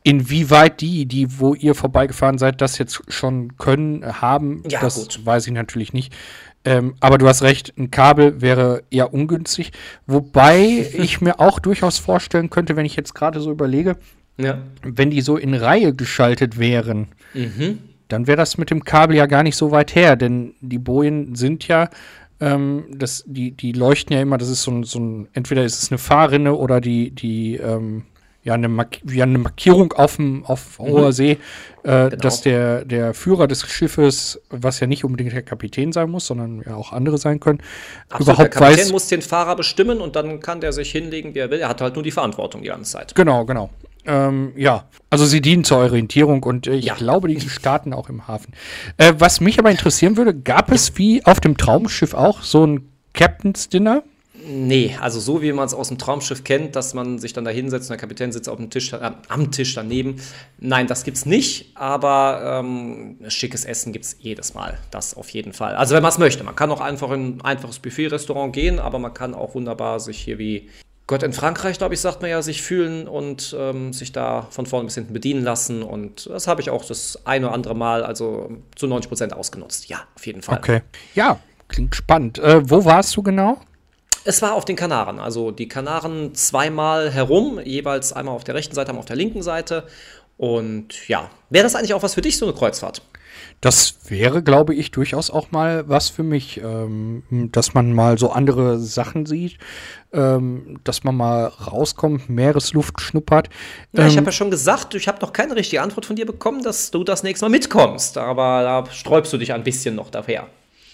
Inwieweit 0.04 0.80
die, 0.80 1.06
die, 1.06 1.40
wo 1.40 1.54
ihr 1.54 1.74
vorbeigefahren 1.74 2.38
seid, 2.38 2.60
das 2.60 2.78
jetzt 2.78 3.02
schon 3.08 3.56
können, 3.56 4.04
haben, 4.20 4.62
Ja, 4.68 4.80
das 4.80 4.94
gut. 4.96 5.24
weiß 5.26 5.46
ich 5.48 5.52
natürlich 5.52 5.92
nicht. 5.92 6.12
Ähm, 6.64 6.94
aber 7.00 7.18
du 7.18 7.26
hast 7.26 7.42
recht, 7.42 7.74
ein 7.76 7.90
Kabel 7.90 8.40
wäre 8.40 8.84
eher 8.90 9.12
ungünstig. 9.12 9.72
Wobei 10.06 10.60
ich 10.94 11.20
mir 11.20 11.40
auch 11.40 11.58
durchaus 11.58 11.98
vorstellen 11.98 12.50
könnte, 12.50 12.76
wenn 12.76 12.86
ich 12.86 12.94
jetzt 12.96 13.14
gerade 13.14 13.40
so 13.40 13.50
überlege, 13.50 13.96
Ja. 14.36 14.58
wenn 14.82 15.10
die 15.10 15.22
so 15.22 15.36
in 15.36 15.54
Reihe 15.54 15.92
geschaltet 15.92 16.58
wären, 16.58 17.08
Mhm. 17.34 17.80
Dann 18.08 18.26
wäre 18.26 18.36
das 18.36 18.58
mit 18.58 18.70
dem 18.70 18.84
Kabel 18.84 19.16
ja 19.16 19.26
gar 19.26 19.42
nicht 19.42 19.56
so 19.56 19.70
weit 19.70 19.94
her, 19.94 20.16
denn 20.16 20.54
die 20.60 20.78
Bojen 20.78 21.34
sind 21.34 21.66
ja, 21.68 21.88
ähm, 22.40 22.84
das, 22.90 23.24
die, 23.26 23.52
die 23.52 23.72
leuchten 23.72 24.14
ja 24.14 24.22
immer, 24.22 24.38
das 24.38 24.48
ist 24.48 24.62
so 24.62 24.70
ein, 24.70 24.84
so 24.84 24.98
ein 24.98 25.28
entweder 25.32 25.64
ist 25.64 25.82
es 25.82 25.90
eine 25.90 25.98
Fahrrinne 25.98 26.54
oder 26.54 26.80
die, 26.80 27.10
die, 27.10 27.56
ähm, 27.56 28.04
ja, 28.42 28.52
eine, 28.52 28.68
Mark 28.68 28.98
wie 29.04 29.22
eine 29.22 29.38
Markierung 29.38 29.92
auf, 29.94 30.16
dem, 30.16 30.44
auf 30.44 30.78
hoher 30.78 31.12
See, 31.14 31.30
äh, 31.30 31.38
Genau. 31.84 32.08
dass 32.16 32.42
der, 32.42 32.84
der 32.84 33.14
Führer 33.14 33.46
des 33.46 33.62
Schiffes, 33.66 34.38
was 34.50 34.80
ja 34.80 34.86
nicht 34.86 35.02
unbedingt 35.04 35.32
der 35.32 35.40
Kapitän 35.42 35.92
sein 35.92 36.10
muss, 36.10 36.26
sondern 36.26 36.62
ja 36.66 36.74
auch 36.74 36.92
andere 36.92 37.16
sein 37.16 37.40
können, 37.40 37.60
Absolut, 38.10 38.26
der 38.28 38.34
überhaupt 38.34 38.50
Kapitän 38.54 38.84
weiß. 38.84 38.92
muss 38.92 39.08
den 39.08 39.22
Fahrer 39.22 39.56
bestimmen 39.56 40.00
und 40.02 40.14
dann 40.14 40.40
kann 40.40 40.60
der 40.60 40.74
sich 40.74 40.90
hinlegen, 40.92 41.34
wie 41.34 41.38
er 41.38 41.50
will. 41.50 41.60
Er 41.60 41.70
hat 41.70 41.80
halt 41.80 41.94
nur 41.94 42.02
die 42.02 42.10
Verantwortung 42.10 42.60
die 42.60 42.68
ganze 42.68 42.92
Zeit. 42.92 43.14
Genau, 43.14 43.46
genau. 43.46 43.70
Ähm, 44.06 44.52
ja, 44.56 44.84
also 45.10 45.24
sie 45.26 45.40
dienen 45.40 45.64
zur 45.64 45.78
Orientierung 45.78 46.42
und 46.42 46.66
äh, 46.66 46.74
ich 46.74 46.84
Ja. 46.86 46.94
glaube, 46.94 47.28
die 47.28 47.40
starten 47.40 47.92
auch 47.92 48.08
im 48.08 48.28
Hafen. 48.28 48.52
Äh, 48.98 49.14
was 49.18 49.40
mich 49.40 49.58
aber 49.58 49.70
interessieren 49.70 50.16
würde, 50.16 50.34
gab 50.34 50.70
es 50.70 50.96
wie 50.98 51.24
auf 51.24 51.40
dem 51.40 51.56
Traumschiff 51.56 52.14
auch 52.14 52.42
so 52.42 52.66
ein 52.66 52.88
Captain's 53.14 53.68
Dinner? 53.68 54.02
Nee, 54.46 54.94
also 55.00 55.20
so 55.20 55.40
wie 55.40 55.52
man 55.52 55.64
es 55.64 55.72
aus 55.72 55.88
dem 55.88 55.96
Traumschiff 55.96 56.44
kennt, 56.44 56.76
dass 56.76 56.92
man 56.92 57.18
sich 57.18 57.32
dann 57.32 57.46
da 57.46 57.50
hinsetzt 57.50 57.86
und 57.88 57.94
der 57.94 57.98
Kapitän 58.00 58.30
sitzt 58.30 58.46
auf 58.50 58.58
dem 58.58 58.68
Tisch, 58.68 58.92
äh, 58.92 59.12
am 59.28 59.50
Tisch 59.52 59.74
daneben. 59.74 60.16
Nein, 60.58 60.86
das 60.86 61.04
gibt's 61.04 61.24
nicht, 61.24 61.70
aber 61.76 62.60
ähm, 62.62 63.16
schickes 63.28 63.64
Essen 63.64 63.94
gibt's 63.94 64.16
jedes 64.18 64.52
Mal. 64.52 64.76
Das 64.90 65.14
auf 65.16 65.30
jeden 65.30 65.54
Fall. 65.54 65.76
Also 65.76 65.94
wenn 65.94 66.02
man 66.02 66.10
es 66.12 66.18
möchte. 66.18 66.44
Man 66.44 66.56
kann 66.56 66.70
auch 66.70 66.82
einfach 66.82 67.10
in 67.12 67.36
ein 67.38 67.40
einfaches 67.40 67.78
Buffet-Restaurant 67.78 68.52
gehen, 68.52 68.80
aber 68.80 68.98
man 68.98 69.14
kann 69.14 69.32
auch 69.32 69.54
wunderbar 69.54 69.98
sich 69.98 70.18
hier 70.18 70.36
wie 70.38 70.68
Gott 71.06 71.22
in 71.22 71.34
Frankreich, 71.34 71.76
glaube 71.76 71.94
ich, 71.94 72.00
sagt 72.00 72.22
man 72.22 72.30
ja, 72.30 72.40
sich 72.40 72.62
fühlen 72.62 73.06
und 73.06 73.54
ähm, 73.58 73.92
sich 73.92 74.12
da 74.12 74.46
von 74.50 74.64
vorne 74.64 74.86
bis 74.86 74.94
hinten 74.94 75.12
bedienen 75.12 75.44
lassen. 75.44 75.82
Und 75.82 76.26
das 76.30 76.46
habe 76.46 76.62
ich 76.62 76.70
auch 76.70 76.84
das 76.84 77.26
ein 77.26 77.44
oder 77.44 77.52
andere 77.52 77.74
Mal, 77.74 78.02
also 78.02 78.50
zu 78.74 78.86
90 78.86 79.08
Prozent 79.10 79.32
ausgenutzt. 79.34 79.88
Ja, 79.88 80.04
auf 80.14 80.26
jeden 80.26 80.40
Fall. 80.40 80.58
Okay. 80.58 80.80
Ja, 81.14 81.40
klingt 81.68 81.94
spannend. 81.94 82.38
Äh, 82.38 82.70
wo 82.70 82.86
warst 82.86 83.14
du 83.16 83.22
genau? 83.22 83.58
Es 84.24 84.40
war 84.40 84.54
auf 84.54 84.64
den 84.64 84.76
Kanaren. 84.76 85.20
Also 85.20 85.50
die 85.50 85.68
Kanaren 85.68 86.34
zweimal 86.34 87.10
herum, 87.10 87.60
jeweils 87.62 88.14
einmal 88.14 88.34
auf 88.34 88.44
der 88.44 88.54
rechten 88.54 88.74
Seite, 88.74 88.88
einmal 88.88 89.00
auf 89.00 89.06
der 89.06 89.16
linken 89.16 89.42
Seite. 89.42 89.86
Und 90.38 91.06
ja, 91.06 91.30
wäre 91.50 91.64
das 91.64 91.74
eigentlich 91.74 91.92
auch 91.92 92.02
was 92.02 92.14
für 92.14 92.22
dich, 92.22 92.38
so 92.38 92.46
eine 92.46 92.54
Kreuzfahrt? 92.54 93.02
Das 93.60 93.96
wäre, 94.08 94.42
glaube 94.42 94.74
ich, 94.74 94.90
durchaus 94.90 95.30
auch 95.30 95.50
mal 95.50 95.88
was 95.88 96.10
für 96.10 96.22
mich, 96.22 96.60
ähm, 96.62 97.22
dass 97.52 97.74
man 97.74 97.92
mal 97.92 98.18
so 98.18 98.30
andere 98.30 98.78
Sachen 98.78 99.26
sieht, 99.26 99.58
ähm, 100.12 100.80
dass 100.84 101.04
man 101.04 101.16
mal 101.16 101.46
rauskommt, 101.46 102.28
Meeresluft 102.28 103.00
schnuppert. 103.00 103.48
Ja, 103.92 104.06
ich 104.06 104.12
Ähm, 104.12 104.18
habe 104.18 104.26
ja 104.26 104.32
schon 104.32 104.50
gesagt, 104.50 104.94
ich 104.94 105.08
habe 105.08 105.20
noch 105.20 105.32
keine 105.32 105.56
richtige 105.56 105.82
Antwort 105.82 106.06
von 106.06 106.16
dir 106.16 106.26
bekommen, 106.26 106.62
dass 106.62 106.90
du 106.90 107.04
das 107.04 107.22
nächste 107.22 107.46
Mal 107.46 107.50
mitkommst. 107.50 108.18
Aber 108.18 108.62
da 108.62 108.92
sträubst 108.92 109.32
du 109.32 109.38
dich 109.38 109.52
ein 109.52 109.64
bisschen 109.64 109.94
noch 109.94 110.10
daher. 110.10 110.46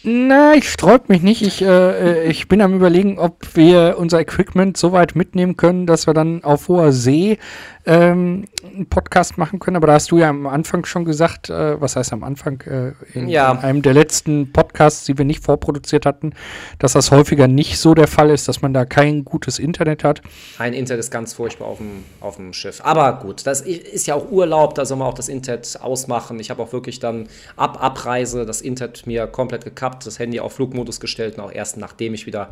Na, 0.03 0.55
ich 0.55 0.69
sträub 0.71 1.09
mich 1.11 1.21
nicht. 1.23 1.43
Ich, 1.43 1.61
äh, 1.61 2.25
ich 2.25 2.49
bin 2.49 2.63
am 2.63 2.75
überlegen, 2.75 3.19
ob 3.19 3.55
wir 3.55 3.97
unser 3.99 4.19
Equipment 4.21 4.77
so 4.79 4.93
weit 4.93 5.15
mitnehmen 5.15 5.57
können, 5.59 5.87
dass 5.87 6.07
wir 6.07 6.15
dann 6.15 6.43
auf 6.43 6.69
hoher 6.69 6.91
See 6.93 7.39
ähm, 7.87 8.47
einen 8.65 8.87
Podcast 8.89 9.37
machen 9.37 9.59
können. 9.59 9.77
Aber 9.77 9.87
da 9.87 9.95
hast 9.95 10.11
du 10.11 10.19
ja 10.19 10.29
am 10.31 10.47
Anfang 10.47 10.85
schon 10.87 11.05
gesagt, 11.05 11.51
äh, 11.51 11.81
was 11.81 11.97
heißt 11.97 12.13
am 12.15 12.25
Anfang, 12.25 12.61
äh, 12.63 12.93
in, 13.19 13.29
Ja. 13.29 13.53
in 13.53 13.59
einem 13.59 13.83
der 13.83 13.93
letzten 13.95 14.53
Podcasts, 14.53 15.05
die 15.05 15.19
wir 15.19 15.25
nicht 15.25 15.43
vorproduziert 15.45 16.07
hatten, 16.07 16.33
dass 16.79 16.93
das 16.93 17.11
häufiger 17.11 17.47
nicht 17.49 17.79
so 17.79 17.93
der 17.95 18.07
Fall 18.07 18.31
ist, 18.31 18.49
dass 18.49 18.63
man 18.63 18.73
da 18.73 18.85
kein 18.87 19.25
gutes 19.25 19.59
Internet 19.59 20.05
hat. 20.05 20.23
Ein 20.59 20.73
Internet 20.73 21.01
ist 21.01 21.11
ganz 21.11 21.33
furchtbar 21.35 21.67
auf 21.67 21.79
dem, 21.79 22.05
auf 22.21 22.37
dem 22.37 22.53
Schiff. 22.55 22.81
Aber 22.85 23.13
gut, 23.21 23.47
das 23.47 23.61
ist 23.63 24.07
ja 24.07 24.15
auch 24.15 24.31
Urlaub, 24.31 24.75
da 24.75 24.85
soll 24.87 24.97
man 24.99 25.09
auch 25.09 25.15
das 25.15 25.29
Internet 25.29 25.79
ausmachen. 25.83 26.39
Ich 26.39 26.51
habe 26.51 26.63
auch 26.63 26.73
wirklich 26.73 27.01
dann 27.01 27.29
ab 27.57 27.83
Abreise 27.83 28.47
das 28.47 28.61
Internet 28.63 29.07
mir 29.07 29.27
komplett 29.27 29.65
gekappt, 29.65 29.90
das 29.95 30.19
Handy 30.19 30.41
auf 30.41 30.55
Flugmodus 30.55 31.01
gestellt 31.01 31.37
und 31.37 31.45
auch 31.45 31.53
erst 31.53 31.77
nachdem 31.77 32.15
ich 32.15 32.27
wieder 32.27 32.51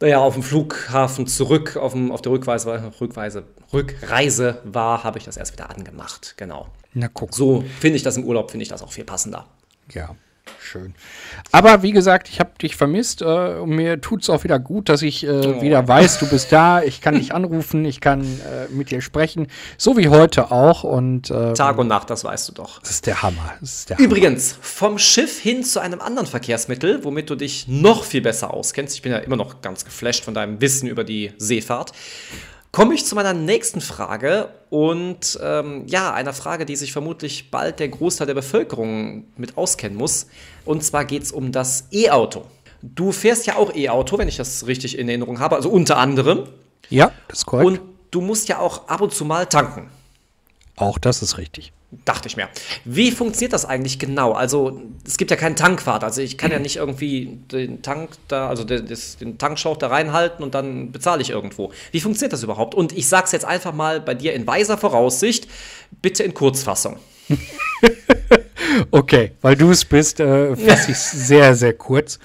naja, 0.00 0.18
auf 0.18 0.34
dem 0.34 0.42
Flughafen 0.42 1.26
zurück 1.26 1.76
auf, 1.76 1.92
dem, 1.92 2.10
auf 2.10 2.20
der 2.20 2.32
Rückweise, 2.32 2.92
Rückweise, 3.00 3.44
Rückreise 3.72 4.60
war, 4.64 5.04
habe 5.04 5.18
ich 5.18 5.24
das 5.24 5.36
erst 5.36 5.52
wieder 5.52 5.70
angemacht. 5.70 6.34
Genau. 6.36 6.68
Na 6.92 7.08
guck. 7.08 7.34
So 7.34 7.64
finde 7.80 7.96
ich 7.96 8.02
das 8.02 8.16
im 8.16 8.24
Urlaub, 8.24 8.50
finde 8.50 8.64
ich 8.64 8.68
das 8.68 8.82
auch 8.82 8.92
viel 8.92 9.04
passender. 9.04 9.46
Ja, 9.92 10.14
schön. 10.74 10.94
Aber 11.52 11.82
wie 11.82 11.92
gesagt, 11.92 12.28
ich 12.28 12.40
habe 12.40 12.50
dich 12.60 12.76
vermisst 12.76 13.22
äh, 13.22 13.24
und 13.24 13.70
mir 13.70 14.00
tut 14.00 14.22
es 14.22 14.30
auch 14.30 14.44
wieder 14.44 14.58
gut, 14.58 14.88
dass 14.88 15.02
ich 15.02 15.24
äh, 15.24 15.62
wieder 15.62 15.86
weiß, 15.86 16.18
du 16.18 16.28
bist 16.28 16.50
da. 16.52 16.82
Ich 16.82 17.00
kann 17.00 17.14
dich 17.14 17.34
anrufen, 17.34 17.84
ich 17.84 18.00
kann 18.00 18.22
äh, 18.22 18.72
mit 18.72 18.90
dir 18.90 19.00
sprechen, 19.00 19.48
so 19.78 19.96
wie 19.96 20.08
heute 20.08 20.50
auch. 20.50 20.84
Und 20.84 21.30
äh, 21.30 21.52
Tag 21.52 21.78
und 21.78 21.88
Nacht, 21.88 22.10
das 22.10 22.24
weißt 22.24 22.48
du 22.48 22.52
doch. 22.52 22.80
das 22.80 22.90
ist 22.90 23.06
der 23.06 23.22
Hammer. 23.22 23.54
Das 23.60 23.74
ist 23.74 23.90
der 23.90 23.98
Hammer. 23.98 24.06
Übrigens, 24.06 24.58
vom 24.60 24.98
Schiff 24.98 25.38
hin 25.38 25.62
zu 25.64 25.80
einem 25.80 26.00
anderen 26.00 26.26
Verkehrsmittel, 26.26 27.04
womit 27.04 27.30
du 27.30 27.36
dich 27.36 27.68
noch 27.68 28.04
viel 28.04 28.22
besser 28.22 28.52
auskennst. 28.52 28.94
Ich 28.96 29.02
bin 29.02 29.12
ja 29.12 29.18
immer 29.18 29.36
noch 29.36 29.60
ganz 29.60 29.84
geflasht 29.84 30.24
von 30.24 30.34
deinem 30.34 30.60
Wissen 30.60 30.88
über 30.88 31.04
die 31.04 31.32
Seefahrt. 31.38 31.92
Komme 32.74 32.94
ich 32.94 33.06
zu 33.06 33.14
meiner 33.14 33.34
nächsten 33.34 33.80
Frage 33.80 34.48
und 34.68 35.38
ähm, 35.40 35.84
ja, 35.86 36.12
einer 36.12 36.32
Frage, 36.32 36.66
die 36.66 36.74
sich 36.74 36.92
vermutlich 36.92 37.52
bald 37.52 37.78
der 37.78 37.88
Großteil 37.88 38.26
der 38.26 38.34
Bevölkerung 38.34 39.26
mit 39.36 39.56
auskennen 39.56 39.96
muss. 39.96 40.26
Und 40.64 40.82
zwar 40.82 41.04
geht 41.04 41.22
es 41.22 41.30
um 41.30 41.52
das 41.52 41.86
E-Auto. 41.92 42.42
Du 42.82 43.12
fährst 43.12 43.46
ja 43.46 43.54
auch 43.54 43.72
E-Auto, 43.76 44.18
wenn 44.18 44.26
ich 44.26 44.38
das 44.38 44.66
richtig 44.66 44.98
in 44.98 45.08
Erinnerung 45.08 45.38
habe, 45.38 45.54
also 45.54 45.68
unter 45.68 45.98
anderem. 45.98 46.48
Ja, 46.90 47.12
das 47.28 47.38
ist 47.38 47.46
korrekt. 47.46 47.68
Und 47.68 47.80
du 48.10 48.20
musst 48.20 48.48
ja 48.48 48.58
auch 48.58 48.88
ab 48.88 49.02
und 49.02 49.14
zu 49.14 49.24
mal 49.24 49.46
tanken. 49.46 49.88
Auch 50.76 50.98
das 50.98 51.22
ist 51.22 51.38
richtig. 51.38 51.72
Dachte 52.04 52.26
ich 52.26 52.36
mir. 52.36 52.48
Wie 52.84 53.12
funktioniert 53.12 53.52
das 53.52 53.64
eigentlich 53.64 54.00
genau? 54.00 54.32
Also, 54.32 54.82
es 55.06 55.16
gibt 55.16 55.30
ja 55.30 55.36
keinen 55.36 55.54
Tankwart. 55.54 56.02
Also, 56.02 56.22
ich 56.22 56.36
kann 56.36 56.50
ja 56.50 56.58
nicht 56.58 56.76
irgendwie 56.76 57.38
den 57.52 57.82
Tank 57.82 58.10
da, 58.26 58.48
also 58.48 58.64
den, 58.64 58.88
den 59.20 59.38
Tankschlauch 59.38 59.76
da 59.76 59.86
reinhalten 59.86 60.42
und 60.42 60.54
dann 60.54 60.90
bezahle 60.90 61.22
ich 61.22 61.30
irgendwo. 61.30 61.72
Wie 61.92 62.00
funktioniert 62.00 62.32
das 62.32 62.42
überhaupt? 62.42 62.74
Und 62.74 62.92
ich 62.92 63.08
sag's 63.08 63.30
jetzt 63.30 63.44
einfach 63.44 63.72
mal 63.72 64.00
bei 64.00 64.14
dir 64.14 64.32
in 64.32 64.46
weiser 64.46 64.76
Voraussicht, 64.76 65.46
bitte 66.02 66.24
in 66.24 66.34
Kurzfassung. 66.34 66.98
Okay, 68.90 69.32
weil 69.40 69.56
du 69.56 69.70
es 69.70 69.84
bist, 69.84 70.20
äh, 70.20 70.56
fasse 70.56 70.90
ich 70.90 70.98
sehr, 70.98 71.54
sehr 71.54 71.74
kurz. 71.74 72.18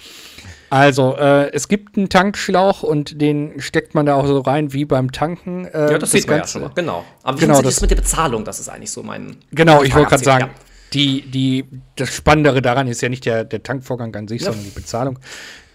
Also, 0.69 1.15
äh, 1.17 1.51
es 1.51 1.67
gibt 1.67 1.97
einen 1.97 2.09
Tankschlauch 2.09 2.83
und 2.83 3.19
den 3.21 3.59
steckt 3.59 3.95
man 3.95 4.05
da 4.05 4.15
auch 4.15 4.27
so 4.27 4.39
rein 4.39 4.71
wie 4.73 4.85
beim 4.85 5.11
Tanken. 5.11 5.65
Äh, 5.65 5.91
Ja, 5.93 5.97
das, 5.97 6.11
sieht 6.11 6.27
man 6.27 6.37
ja 6.39 6.47
schon 6.47 6.61
mal. 6.61 6.71
Genau. 6.75 7.03
Aber 7.23 7.37
wie 7.37 7.41
Genau, 7.45 7.55
das- 7.61 7.75
das 7.75 7.81
mit 7.81 7.91
der 7.91 7.95
Bezahlung? 7.95 8.45
Das 8.45 8.59
ist 8.59 8.69
eigentlich 8.69 8.91
so 8.91 9.01
mein. 9.03 9.37
Genau, 9.51 9.83
ich 9.83 9.95
wollte 9.95 10.09
gerade 10.09 10.23
sagen, 10.23 10.49
die, 10.93 11.21
die, 11.21 11.65
das 11.95 12.13
Spannendere 12.13 12.61
daran 12.61 12.87
ist 12.87 13.01
ja 13.01 13.09
nicht 13.09 13.25
der, 13.25 13.43
der 13.45 13.63
Tankvorgang 13.63 14.15
an 14.15 14.27
sich, 14.27 14.41
Ja. 14.41 14.47
sondern 14.51 14.65
die 14.65 14.71
Bezahlung. 14.71 15.19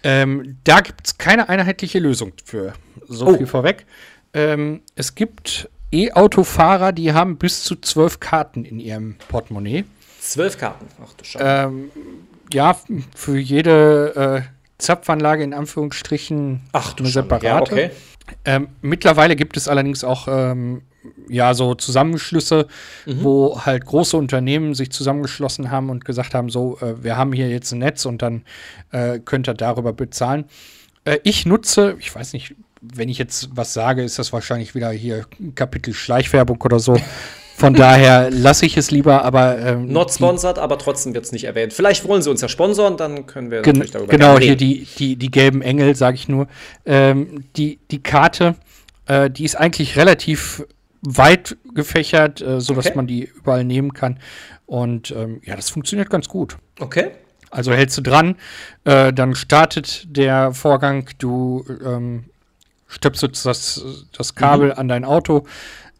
Ähm, 0.03 0.57
da 0.63 0.81
gibt 0.81 1.07
es 1.07 1.17
keine 1.17 1.49
einheitliche 1.49 1.99
Lösung 1.99 2.33
für. 2.43 2.73
So 3.07 3.27
Oh. 3.27 3.37
viel 3.37 3.47
vorweg. 3.47 3.85
Ähm, 4.33 4.81
es 4.95 5.15
gibt 5.15 5.69
E-Auto-Fahrer, 5.91 6.91
die 6.91 7.13
haben 7.13 7.37
bis 7.37 7.63
zu 7.63 7.75
zwölf 7.75 8.19
Karten 8.19 8.65
in 8.65 8.79
ihrem 8.79 9.15
Portemonnaie. 9.29 9.85
Zwölf 10.19 10.57
Karten. 10.57 10.85
Ach 11.03 11.13
du 11.13 11.23
Scheiße. 11.25 11.45
Ähm, 11.45 11.91
ja, 12.51 12.77
für 13.15 13.37
jede 13.37 14.43
äh, 14.45 14.54
Zapfanlage 14.77 15.43
in 15.43 15.53
Anführungsstrichen 15.53 16.61
Ach 16.73 16.93
du 16.93 17.03
eine 17.03 17.11
separate. 17.11 17.45
Ja, 17.45 17.61
okay. 17.61 17.91
Ähm, 18.43 18.69
mittlerweile 18.81 19.35
gibt 19.35 19.55
es 19.55 19.67
allerdings 19.67 20.03
auch 20.03 20.27
ähm, 20.27 20.81
ja 21.29 21.53
so 21.53 21.75
Zusammenschlüsse, 21.75 22.67
wo 23.05 23.61
halt 23.61 23.85
große 23.85 24.17
Unternehmen 24.17 24.73
sich 24.73 24.91
zusammengeschlossen 24.91 25.69
haben 25.71 25.89
und 25.89 26.05
gesagt 26.05 26.33
haben, 26.33 26.49
so, 26.49 26.79
äh, 26.79 27.03
wir 27.03 27.17
haben 27.17 27.33
hier 27.33 27.49
jetzt 27.49 27.71
ein 27.71 27.79
Netz 27.79 28.05
und 28.05 28.21
dann 28.21 28.43
äh, 28.91 29.19
könnt 29.19 29.47
ihr 29.47 29.53
darüber 29.53 29.93
bezahlen. 29.93 30.45
Äh, 31.05 31.19
ich 31.23 31.45
nutze, 31.45 31.95
ich 31.99 32.13
weiß 32.13 32.33
nicht, 32.33 32.55
wenn 32.81 33.09
ich 33.09 33.17
jetzt 33.17 33.49
was 33.51 33.73
sage, 33.73 34.03
ist 34.03 34.19
das 34.19 34.33
wahrscheinlich 34.33 34.75
wieder 34.75 34.89
hier 34.91 35.25
ein 35.39 35.55
Kapitel 35.55 35.93
Schleichwerbung 35.93 36.61
oder 36.61 36.79
so. 36.79 36.97
Von 37.57 37.73
daher 37.73 38.29
lasse 38.31 38.65
ich 38.65 38.75
es 38.75 38.91
lieber, 38.91 39.23
aber 39.23 39.57
ähm, 39.59 39.87
Not 39.87 40.11
sponsored, 40.11 40.59
aber 40.59 40.77
trotzdem 40.77 41.13
wird 41.13 41.23
es 41.23 41.31
nicht 41.31 41.45
erwähnt. 41.45 41.71
Vielleicht 41.71 42.05
wollen 42.05 42.21
sie 42.21 42.29
uns 42.29 42.41
ja 42.41 42.49
sponsoren, 42.49 42.97
dann 42.97 43.27
können 43.27 43.49
wir 43.49 43.61
Gen 43.61 43.75
natürlich 43.75 43.91
darüber 43.91 44.11
genau, 44.11 44.33
gerne 44.33 44.41
hier 44.41 44.51
reden. 44.51 44.59
die, 44.59 44.87
die, 44.97 45.15
die 45.15 45.31
gelben 45.31 45.61
Engel, 45.61 45.95
sage 45.95 46.15
ich 46.15 46.27
nur. 46.27 46.47
Ähm, 46.85 47.45
die, 47.55 47.79
die 47.91 48.03
Karte, 48.03 48.55
äh, 49.07 49.29
die 49.29 49.45
ist 49.45 49.55
eigentlich 49.55 49.95
relativ 49.95 50.65
weit 51.01 51.55
gefächert, 51.73 52.41
äh, 52.41 52.59
sodass 52.59 52.87
Okay. 52.87 52.95
man 52.97 53.07
die 53.07 53.23
überall 53.23 53.63
nehmen 53.63 53.93
kann. 53.93 54.19
Und 54.65 55.11
ähm, 55.11 55.39
ja, 55.45 55.55
das 55.55 55.69
funktioniert 55.69 56.09
ganz 56.09 56.27
gut. 56.27 56.57
Okay. 56.79 57.11
Also 57.51 57.71
hältst 57.71 57.97
du 57.97 58.01
dran, 58.01 58.35
äh, 58.83 59.13
dann 59.13 59.33
startet 59.33 60.03
der 60.09 60.51
Vorgang, 60.51 61.07
du 61.19 61.63
ähm, 61.85 62.25
stöpselst 62.87 63.45
das, 63.45 63.81
das 64.17 64.35
Kabel 64.35 64.73
an 64.73 64.89
dein 64.89 65.05
Auto, 65.05 65.45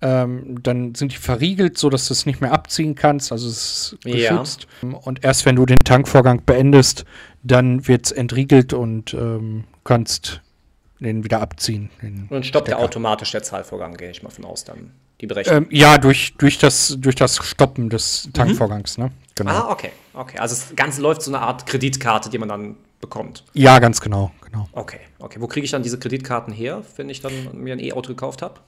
ähm, 0.06 0.62
dann 0.62 0.94
sind 0.94 1.12
die 1.14 1.18
verriegelt, 1.18 1.78
sodass 1.80 2.08
du 2.08 2.14
es 2.14 2.26
nicht 2.28 2.40
mehr 2.40 2.52
abziehen 2.52 2.94
kannst, 2.94 3.32
also 3.32 3.48
es 3.50 3.94
ist 3.94 4.06
Ja. 4.06 4.12
geschützt. 4.38 4.68
Und 4.82 5.24
erst 5.24 5.46
wenn 5.46 5.56
du 5.56 5.66
den 5.66 5.80
Tankvorgang 5.80 6.44
beendest, 6.46 7.06
dann 7.42 7.88
wird 7.88 8.06
es 8.06 8.12
entriegelt 8.12 8.74
und 8.74 9.14
ähm, 9.16 9.64
kannst 9.84 10.42
den 11.00 11.24
wieder 11.24 11.42
abziehen. 11.42 11.90
den 12.02 12.28
Und 12.30 12.46
stoppt 12.46 12.68
der 12.68 12.74
Stecker. 12.74 12.86
automatisch 12.86 13.32
der 13.32 13.44
Zahlvorgang, 13.44 13.96
gehe 13.96 14.12
ich 14.12 14.22
mal 14.24 14.30
von 14.30 14.46
aus, 14.46 14.64
dann 14.64 14.92
die 15.22 15.28
Berechnung. 15.28 15.64
Ähm, 15.64 15.68
ja, 15.72 15.98
durch, 15.98 16.36
durch, 16.38 16.58
das, 16.58 16.96
durch 17.00 17.16
das 17.16 17.38
Stoppen 17.38 17.90
des 17.90 18.30
Tankvorgangs, 18.34 18.98
ne? 18.98 19.12
Genau. 19.36 19.52
Ah, 19.52 19.72
okay, 19.72 19.92
okay. 20.14 20.38
Also 20.40 20.56
das 20.56 20.76
Ganze 20.76 21.02
läuft 21.02 21.22
so 21.24 21.32
eine 21.32 21.42
Art 21.42 21.66
Kreditkarte, 21.66 22.30
die 22.30 22.38
man 22.38 22.50
dann 22.50 22.76
bekommt. 23.02 23.44
Ja, 23.54 23.80
ganz 23.80 24.00
genau, 24.02 24.32
genau. 24.42 24.68
Okay, 24.72 25.00
okay. 25.20 25.40
Wo 25.42 25.48
kriege 25.48 25.66
ich 25.66 25.72
dann 25.72 25.84
diese 25.84 26.00
Kreditkarten 26.00 26.54
her, 26.54 26.84
wenn 26.96 27.10
ich 27.10 27.22
dann 27.22 27.34
mir 27.54 27.74
ein 27.74 27.80
E-Auto 27.80 28.10
gekauft 28.10 28.42
habe? 28.42 28.60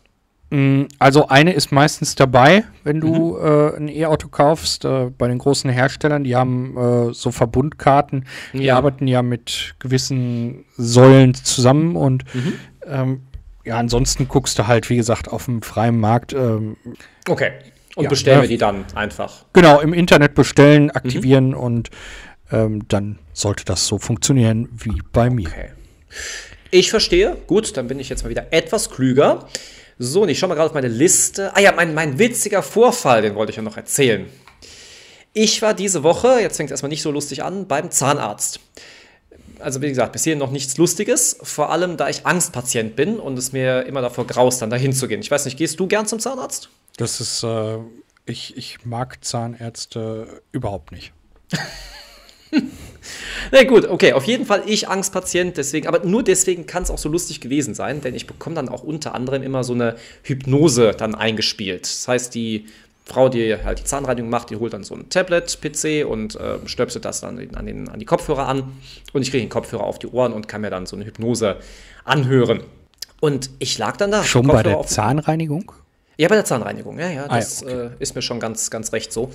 Also 1.00 1.28
eine 1.28 1.52
ist 1.52 1.72
meistens 1.74 2.16
dabei, 2.16 2.64
wenn 2.86 3.02
du 3.02 3.38
Mhm. 3.38 3.46
äh, 3.46 3.76
ein 3.76 3.88
E-Auto 3.90 4.30
kaufst. 4.30 4.86
Äh, 4.86 5.12
bei 5.18 5.28
den 5.28 5.40
großen 5.40 5.70
Herstellern, 5.70 6.24
die 6.24 6.38
haben 6.38 6.78
äh, 7.10 7.14
so 7.14 7.32
Verbundkarten, 7.32 8.26
die 8.54 8.64
Ja. 8.64 8.78
arbeiten 8.78 9.08
ja 9.08 9.22
mit 9.22 9.76
gewissen 9.80 10.64
Säulen 10.78 11.34
zusammen 11.34 11.98
und 11.98 12.24
Mhm. 12.34 12.54
ähm, 12.86 13.22
ja, 13.66 13.78
ansonsten 13.78 14.30
guckst 14.30 14.58
du 14.58 14.68
halt, 14.68 14.90
wie 14.90 14.96
gesagt, 14.96 15.28
auf 15.28 15.46
dem 15.46 15.62
freien 15.62 16.00
Markt. 16.00 16.32
Ähm, 16.32 16.78
Okay. 17.28 17.52
Und 17.98 18.04
Ja, 18.06 18.10
bestellen 18.10 18.38
ja. 18.38 18.42
wir 18.44 18.48
die 18.50 18.58
dann 18.58 18.86
einfach. 18.96 19.44
genau, 19.52 19.82
im 19.82 19.92
Internet 19.92 20.32
Mhm. 20.32 20.36
bestellen, 20.36 20.92
aktivieren 20.92 21.54
und 21.56 21.90
ähm, 22.54 22.88
dann 22.88 23.20
sollte 23.34 23.66
das 23.66 23.86
so 23.86 23.98
funktionieren 23.98 24.70
wie 24.72 25.02
bei 25.12 25.30
mir. 25.30 25.48
Okay. 25.50 25.70
Ich 26.72 26.90
verstehe. 26.90 27.36
Gut, 27.48 27.76
dann 27.76 27.88
bin 27.90 28.00
ich 28.00 28.08
jetzt 28.08 28.24
mal 28.24 28.30
wieder 28.30 28.48
etwas 28.54 28.90
klüger. 28.90 29.46
So, 30.00 30.22
und 30.22 30.30
ich 30.30 30.38
schaue 30.38 30.50
mal 30.50 30.56
gerade 30.56 30.70
auf 30.70 30.76
meine 30.76 30.88
Liste. 30.88 31.56
Ah 31.56 31.60
ja, 31.60 31.72
mein, 31.72 31.94
mein 31.94 32.20
witziger 32.20 32.62
Vorfall, 32.62 33.22
den 33.22 33.36
wollte 33.36 33.52
ich 33.52 33.56
ja 33.56 33.64
noch 33.64 33.78
erzählen. 33.78 34.28
Ich 35.34 35.62
war 35.62 35.74
diese 35.74 36.04
Woche, 36.04 36.40
jetzt 36.40 36.58
fängt 36.58 36.70
es 36.70 36.72
erstmal 36.72 36.90
nicht 36.90 37.02
so 37.02 37.12
lustig 37.12 37.44
an, 37.44 37.68
beim 37.68 37.92
Zahnarzt. 37.92 38.60
Also 39.60 39.82
wie 39.82 39.90
gesagt, 39.90 40.14
bis 40.14 40.24
hierhin 40.24 40.40
noch 40.40 40.52
nichts 40.52 40.78
Lustiges, 40.78 41.38
vor 41.42 41.72
allem 41.72 41.98
da 41.98 42.10
ich 42.10 42.26
Angstpatient 42.26 42.96
bin 42.96 43.20
und 43.20 43.38
es 43.40 43.52
mir 43.52 43.84
immer 43.84 44.02
davor 44.02 44.28
graust, 44.28 44.62
dann 44.62 44.70
dahin 44.70 44.94
zu 44.94 45.08
gehen. 45.08 45.20
Ich 45.20 45.32
weiß 45.32 45.46
nicht, 45.46 45.58
gehst 45.58 45.80
du 45.80 45.88
gern 45.88 46.06
zum 46.06 46.20
Zahnarzt? 46.20 46.70
Das 46.98 47.20
ist, 47.20 47.44
äh, 47.44 47.78
ich, 48.26 48.56
ich 48.56 48.86
mag 48.86 49.24
Zahnärzte 49.24 50.42
überhaupt 50.52 50.92
nicht. 50.92 51.12
Na 53.52 53.64
gut, 53.64 53.88
okay, 53.88 54.14
auf 54.14 54.26
jeden 54.26 54.46
Fall 54.46 54.64
ich 54.66 54.90
Angstpatient, 54.90 55.58
deswegen, 55.58 55.88
aber 55.88 56.06
nur 56.06 56.24
deswegen 56.24 56.66
kann 56.66 56.84
es 56.84 56.92
auch 56.92 56.98
so 56.98 57.10
lustig 57.10 57.40
gewesen 57.40 57.74
sein, 57.74 58.02
denn 58.02 58.16
ich 58.16 58.28
bekomme 58.28 58.56
dann 58.56 58.70
auch 58.70 58.84
unter 58.84 59.16
anderem 59.16 59.44
immer 59.44 59.64
so 59.64 59.74
eine 59.74 59.96
Hypnose 60.24 60.92
dann 60.92 61.16
eingespielt. 61.16 61.84
Das 61.84 62.08
heißt, 62.08 62.36
die 62.36 62.66
Frau, 63.06 63.30
die 63.30 63.56
halt 63.56 63.80
die 63.80 63.84
Zahnreinigung 63.86 64.30
macht, 64.30 64.50
die 64.50 64.58
holt 64.58 64.74
dann 64.74 64.84
so 64.84 64.96
ein 64.96 65.10
Tablet, 65.10 65.60
PC 65.62 66.06
und 66.06 66.36
äh, 66.36 66.58
stöpselt 66.66 67.06
das 67.06 67.22
dann 67.22 67.40
an, 67.56 67.66
den, 67.66 67.88
an 67.88 68.00
die 68.00 68.06
Kopfhörer 68.06 68.48
an 68.48 68.64
und 69.14 69.22
ich 69.22 69.32
kriege 69.32 69.44
den 69.44 69.50
Kopfhörer 69.50 69.84
auf 69.84 69.98
die 70.00 70.08
Ohren 70.08 70.34
und 70.34 70.50
kann 70.50 70.62
mir 70.62 70.70
dann 70.70 70.86
so 70.86 70.98
eine 70.98 71.06
Hypnose 71.06 71.58
anhören. 72.04 72.64
Und 73.22 73.50
ich 73.60 73.78
lag 73.78 73.96
dann 73.98 74.12
da. 74.12 74.24
Schon 74.24 74.48
bei 74.48 74.62
der 74.62 74.82
Zahnreinigung? 74.84 75.72
ja, 76.18 76.28
bei 76.28 76.36
der 76.36 76.46
Zahnreinigung, 76.46 77.00
ja, 77.00 77.10
ja, 77.10 77.26
Ah 77.28 77.36
ja, 77.36 77.40
das 77.40 77.64
okay. 77.64 77.74
äh, 77.74 77.90
ist 78.00 78.16
mir 78.16 78.22
schon 78.22 78.40
ganz, 78.40 78.70
ganz 78.70 78.92
recht 78.92 79.14
so. 79.14 79.32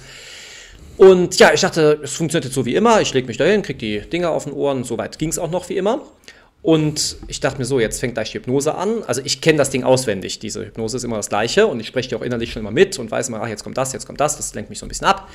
Und 0.96 1.38
ja, 1.38 1.52
ich 1.52 1.60
dachte, 1.60 2.00
es 2.02 2.14
funktioniert 2.14 2.44
jetzt 2.44 2.54
so 2.54 2.64
wie 2.64 2.74
immer. 2.74 3.00
Ich 3.00 3.12
lege 3.12 3.26
mich 3.26 3.36
dahin, 3.36 3.62
kriege 3.62 3.78
die 3.78 4.00
Dinger 4.08 4.30
auf 4.30 4.44
den 4.44 4.52
Ohren. 4.52 4.84
Soweit 4.84 5.18
ging 5.18 5.30
es 5.30 5.38
auch 5.38 5.50
noch 5.50 5.68
wie 5.68 5.76
immer. 5.76 6.02
Und 6.62 7.16
ich 7.26 7.40
dachte 7.40 7.58
mir 7.58 7.64
so, 7.64 7.80
jetzt 7.80 7.98
fängt 7.98 8.14
gleich 8.14 8.30
die 8.30 8.38
Hypnose 8.38 8.74
an. 8.74 9.02
Also 9.04 9.20
ich 9.24 9.40
kenne 9.40 9.58
das 9.58 9.70
Ding 9.70 9.82
auswendig. 9.82 10.38
Diese 10.38 10.64
Hypnose 10.64 10.96
ist 10.96 11.04
immer 11.04 11.16
das 11.16 11.28
gleiche 11.28 11.66
und 11.66 11.80
ich 11.80 11.88
spreche 11.88 12.10
die 12.10 12.14
auch 12.14 12.22
innerlich 12.22 12.52
schon 12.52 12.60
immer 12.60 12.70
mit 12.70 12.98
und 12.98 13.10
weiß 13.10 13.28
immer, 13.28 13.42
ach, 13.42 13.48
jetzt 13.48 13.64
kommt 13.64 13.76
das, 13.76 13.92
jetzt 13.92 14.06
kommt 14.06 14.20
das. 14.20 14.36
Das 14.36 14.54
lenkt 14.54 14.70
mich 14.70 14.78
so 14.78 14.86
ein 14.86 14.88
bisschen 14.88 15.08
ab. 15.08 15.28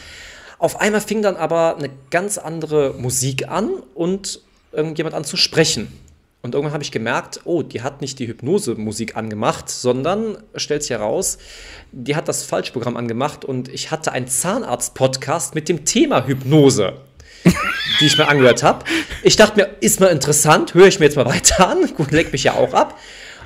Auf 0.58 0.80
einmal 0.80 1.02
fing 1.02 1.22
dann 1.22 1.36
aber 1.36 1.78
eine 1.78 1.90
ganz 2.10 2.38
andere 2.38 2.94
Musik 2.98 3.50
an 3.50 3.72
und 3.94 4.40
irgendjemand 4.72 5.16
an 5.16 5.26
zu 5.26 5.36
sprechen. 5.36 5.92
Und 6.44 6.54
irgendwann 6.54 6.74
habe 6.74 6.84
ich 6.84 6.92
gemerkt, 6.92 7.42
oh, 7.46 7.64
die 7.64 7.82
hat 7.82 8.02
nicht 8.02 8.20
die 8.20 8.28
Hypnose-Musik 8.28 9.18
angemacht, 9.18 9.70
sondern, 9.70 10.38
stellt 10.56 10.84
sich 10.84 10.92
heraus, 10.92 11.40
die 11.92 12.16
hat 12.16 12.28
das 12.28 12.44
Falschprogramm 12.44 12.96
angemacht 12.96 13.44
und 13.44 13.70
ich 13.70 13.92
hatte 13.92 14.12
einen 14.12 14.28
Zahnarzt-Podcast 14.28 15.56
mit 15.56 15.68
dem 15.68 15.84
Thema 15.84 16.28
Hypnose, 16.28 16.94
die 18.00 18.06
ich 18.06 18.18
mir 18.18 18.28
angehört 18.28 18.62
habe. 18.64 18.86
Ich 19.24 19.36
dachte 19.36 19.58
mir, 19.58 19.70
ist 19.82 20.00
mal 20.00 20.08
interessant, 20.08 20.74
höre 20.74 20.88
ich 20.88 21.00
mir 21.00 21.06
jetzt 21.06 21.18
mal 21.18 21.26
weiter 21.26 21.68
an. 21.68 21.94
Gut, 21.98 22.12
leckt 22.12 22.32
mich 22.32 22.44
ja 22.44 22.54
auch 22.54 22.74
ab. 22.74 22.98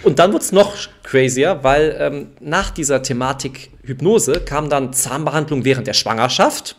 Und 0.03 0.19
dann 0.19 0.33
wurde 0.33 0.43
es 0.43 0.51
noch 0.51 0.75
crazier, 1.03 1.59
weil 1.61 1.95
ähm, 1.99 2.31
nach 2.39 2.71
dieser 2.71 3.03
Thematik 3.03 3.71
Hypnose 3.83 4.41
kam 4.41 4.69
dann 4.69 4.93
Zahnbehandlung 4.93 5.63
während 5.63 5.87
der 5.87 5.93
Schwangerschaft. 5.93 6.75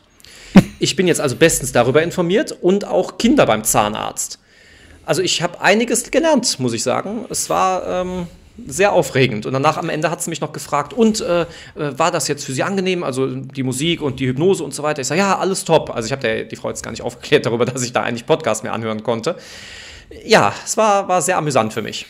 Ich 0.78 0.96
bin 0.96 1.06
jetzt 1.06 1.20
also 1.20 1.36
bestens 1.36 1.72
darüber 1.72 2.02
informiert 2.02 2.52
und 2.52 2.84
auch 2.84 3.16
Kinder 3.16 3.46
beim 3.46 3.64
Zahnarzt. 3.64 4.38
Also 5.04 5.22
ich 5.22 5.42
habe 5.42 5.60
einiges 5.60 6.10
gelernt, 6.10 6.58
muss 6.60 6.72
ich 6.72 6.82
sagen. 6.82 7.26
Es 7.28 7.50
war 7.50 7.86
ähm, 7.86 8.26
sehr 8.66 8.92
aufregend. 8.92 9.46
Und 9.46 9.52
danach 9.52 9.76
am 9.76 9.88
Ende 9.88 10.10
hat 10.10 10.22
sie 10.22 10.30
mich 10.30 10.40
noch 10.40 10.52
gefragt, 10.52 10.92
und 10.92 11.20
äh, 11.20 11.42
äh, 11.42 11.46
war 11.74 12.10
das 12.10 12.28
jetzt 12.28 12.44
für 12.44 12.52
Sie 12.52 12.62
angenehm? 12.62 13.02
Also 13.02 13.26
die 13.26 13.62
Musik 13.62 14.02
und 14.02 14.20
die 14.20 14.26
Hypnose 14.26 14.62
und 14.62 14.74
so 14.74 14.82
weiter. 14.82 15.00
Ich 15.00 15.08
sage, 15.08 15.20
ja, 15.20 15.38
alles 15.38 15.64
top. 15.64 15.94
Also 15.94 16.06
ich 16.06 16.12
habe 16.12 16.44
die 16.44 16.56
Frau 16.56 16.68
jetzt 16.68 16.82
gar 16.82 16.90
nicht 16.90 17.02
aufgeklärt 17.02 17.46
darüber, 17.46 17.64
dass 17.64 17.82
ich 17.82 17.92
da 17.92 18.02
eigentlich 18.02 18.26
Podcast 18.26 18.62
mehr 18.62 18.72
anhören 18.72 19.02
konnte. 19.02 19.36
Ja, 20.24 20.52
es 20.64 20.76
war, 20.76 21.08
war 21.08 21.22
sehr 21.22 21.38
amüsant 21.38 21.72
für 21.72 21.82
mich. 21.82 22.06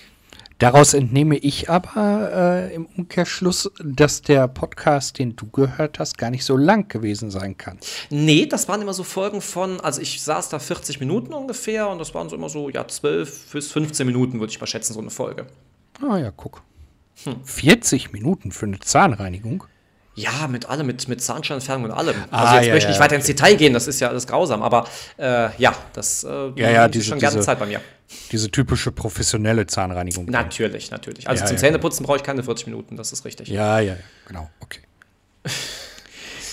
Daraus 0.62 0.94
entnehme 0.94 1.38
ich 1.38 1.68
aber 1.70 2.30
äh, 2.70 2.74
im 2.76 2.86
Umkehrschluss, 2.86 3.68
dass 3.82 4.22
der 4.22 4.46
Podcast, 4.46 5.18
den 5.18 5.34
du 5.34 5.50
gehört 5.50 5.98
hast, 5.98 6.18
gar 6.18 6.30
nicht 6.30 6.44
so 6.44 6.56
lang 6.56 6.86
gewesen 6.86 7.32
sein 7.32 7.56
kann. 7.56 7.80
Nee, 8.10 8.46
das 8.46 8.68
waren 8.68 8.80
immer 8.80 8.94
so 8.94 9.02
Folgen 9.02 9.40
von, 9.40 9.80
also 9.80 10.00
ich 10.00 10.22
saß 10.22 10.50
da 10.50 10.60
40 10.60 11.00
Minuten 11.00 11.32
ungefähr 11.32 11.88
und 11.88 11.98
das 11.98 12.14
waren 12.14 12.28
so 12.28 12.36
immer 12.36 12.48
so, 12.48 12.70
ja, 12.70 12.86
12 12.86 13.50
bis 13.50 13.72
15 13.72 14.06
Minuten, 14.06 14.38
würde 14.38 14.52
ich 14.52 14.60
mal 14.60 14.68
schätzen, 14.68 14.94
so 14.94 15.00
eine 15.00 15.10
Folge. 15.10 15.48
Ah 16.00 16.18
ja, 16.18 16.30
guck. 16.30 16.62
Hm. 17.24 17.42
40 17.42 18.12
Minuten 18.12 18.52
für 18.52 18.66
eine 18.66 18.78
Zahnreinigung? 18.78 19.64
Ja, 20.14 20.46
mit 20.46 20.66
allem, 20.66 20.86
mit, 20.86 21.08
mit 21.08 21.20
Zahnsteinentfernung 21.20 21.86
und 21.86 21.90
allem. 21.90 22.14
Ah, 22.30 22.44
also 22.44 22.54
jetzt 22.56 22.66
ja, 22.66 22.74
möchte 22.74 22.86
ich 22.86 22.90
nicht 22.90 22.98
ja, 22.98 23.04
weiter 23.04 23.16
ins 23.16 23.26
Detail 23.26 23.56
gehen, 23.56 23.72
das 23.72 23.88
ist 23.88 23.98
ja 23.98 24.08
alles 24.08 24.28
grausam, 24.28 24.62
aber 24.62 24.86
äh, 25.16 25.48
ja, 25.56 25.74
das 25.94 26.22
äh, 26.22 26.28
ja, 26.54 26.70
ja, 26.70 26.88
diese, 26.88 27.06
schon 27.06 27.18
gerne 27.18 27.40
Zeit 27.40 27.58
bei 27.58 27.66
mir. 27.66 27.80
Diese 28.30 28.50
typische 28.50 28.92
professionelle 28.92 29.66
Zahnreinigung. 29.66 30.26
Natürlich, 30.26 30.90
natürlich. 30.90 31.28
Also 31.28 31.42
ja, 31.42 31.46
zum 31.48 31.58
Zähneputzen 31.58 32.06
brauche 32.06 32.18
ich 32.18 32.22
keine 32.22 32.42
40 32.42 32.66
Minuten, 32.66 32.96
das 32.96 33.12
ist 33.12 33.24
richtig. 33.24 33.48
Ja, 33.48 33.80
ja, 33.80 33.96
genau, 34.26 34.50
okay. 34.60 34.80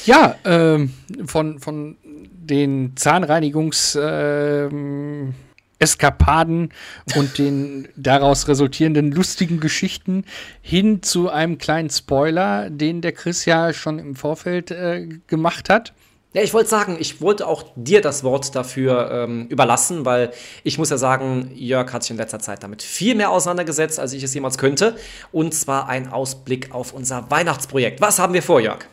ja, 0.06 0.36
ähm, 0.46 0.94
von, 1.26 1.60
von 1.60 1.98
den 2.04 2.96
Zahnreinigungs... 2.96 3.98
Ähm, 4.02 5.34
Eskapaden 5.80 6.74
und 7.16 7.38
den 7.38 7.88
daraus 7.96 8.48
resultierenden 8.48 9.12
lustigen 9.12 9.60
Geschichten 9.60 10.26
hin 10.62 11.02
zu 11.02 11.30
einem 11.30 11.58
kleinen 11.58 11.90
Spoiler, 11.90 12.70
den 12.70 13.02
der 13.02 13.14
Chris 13.14 13.46
ja 13.46 13.74
schon 13.74 13.98
im 13.98 14.16
Vorfeld 14.16 14.72
äh, 14.72 15.08
gemacht 15.28 15.70
hat. 15.70 15.94
Ja, 16.32 16.44
ich 16.44 16.54
wollte 16.54 16.70
sagen, 16.70 16.98
ich 17.00 17.22
wollte 17.22 17.48
auch 17.48 17.64
dir 17.76 18.02
das 18.02 18.24
Wort 18.24 18.56
dafür 18.56 19.10
ähm, 19.12 19.48
überlassen, 19.48 20.06
weil 20.06 20.32
ich 20.64 20.78
muss 20.78 20.92
ja 20.92 20.98
sagen, 20.98 21.50
Jörg 21.56 21.92
hat 21.92 22.04
sich 22.04 22.12
in 22.12 22.18
letzter 22.18 22.38
Zeit 22.38 22.62
damit 22.62 22.84
viel 22.84 23.16
mehr 23.16 23.32
auseinandergesetzt, 23.32 24.00
als 24.00 24.14
ich 24.14 24.22
es 24.22 24.32
jemals 24.36 24.60
könnte. 24.60 24.96
Und 25.32 25.56
zwar 25.56 25.90
ein 25.90 26.12
Ausblick 26.12 26.72
auf 26.72 26.94
unser 26.94 27.32
Weihnachtsprojekt. 27.32 28.00
Was 28.00 28.20
haben 28.20 28.36
wir 28.36 28.44
vor, 28.44 28.60
Jörg? 28.60 28.86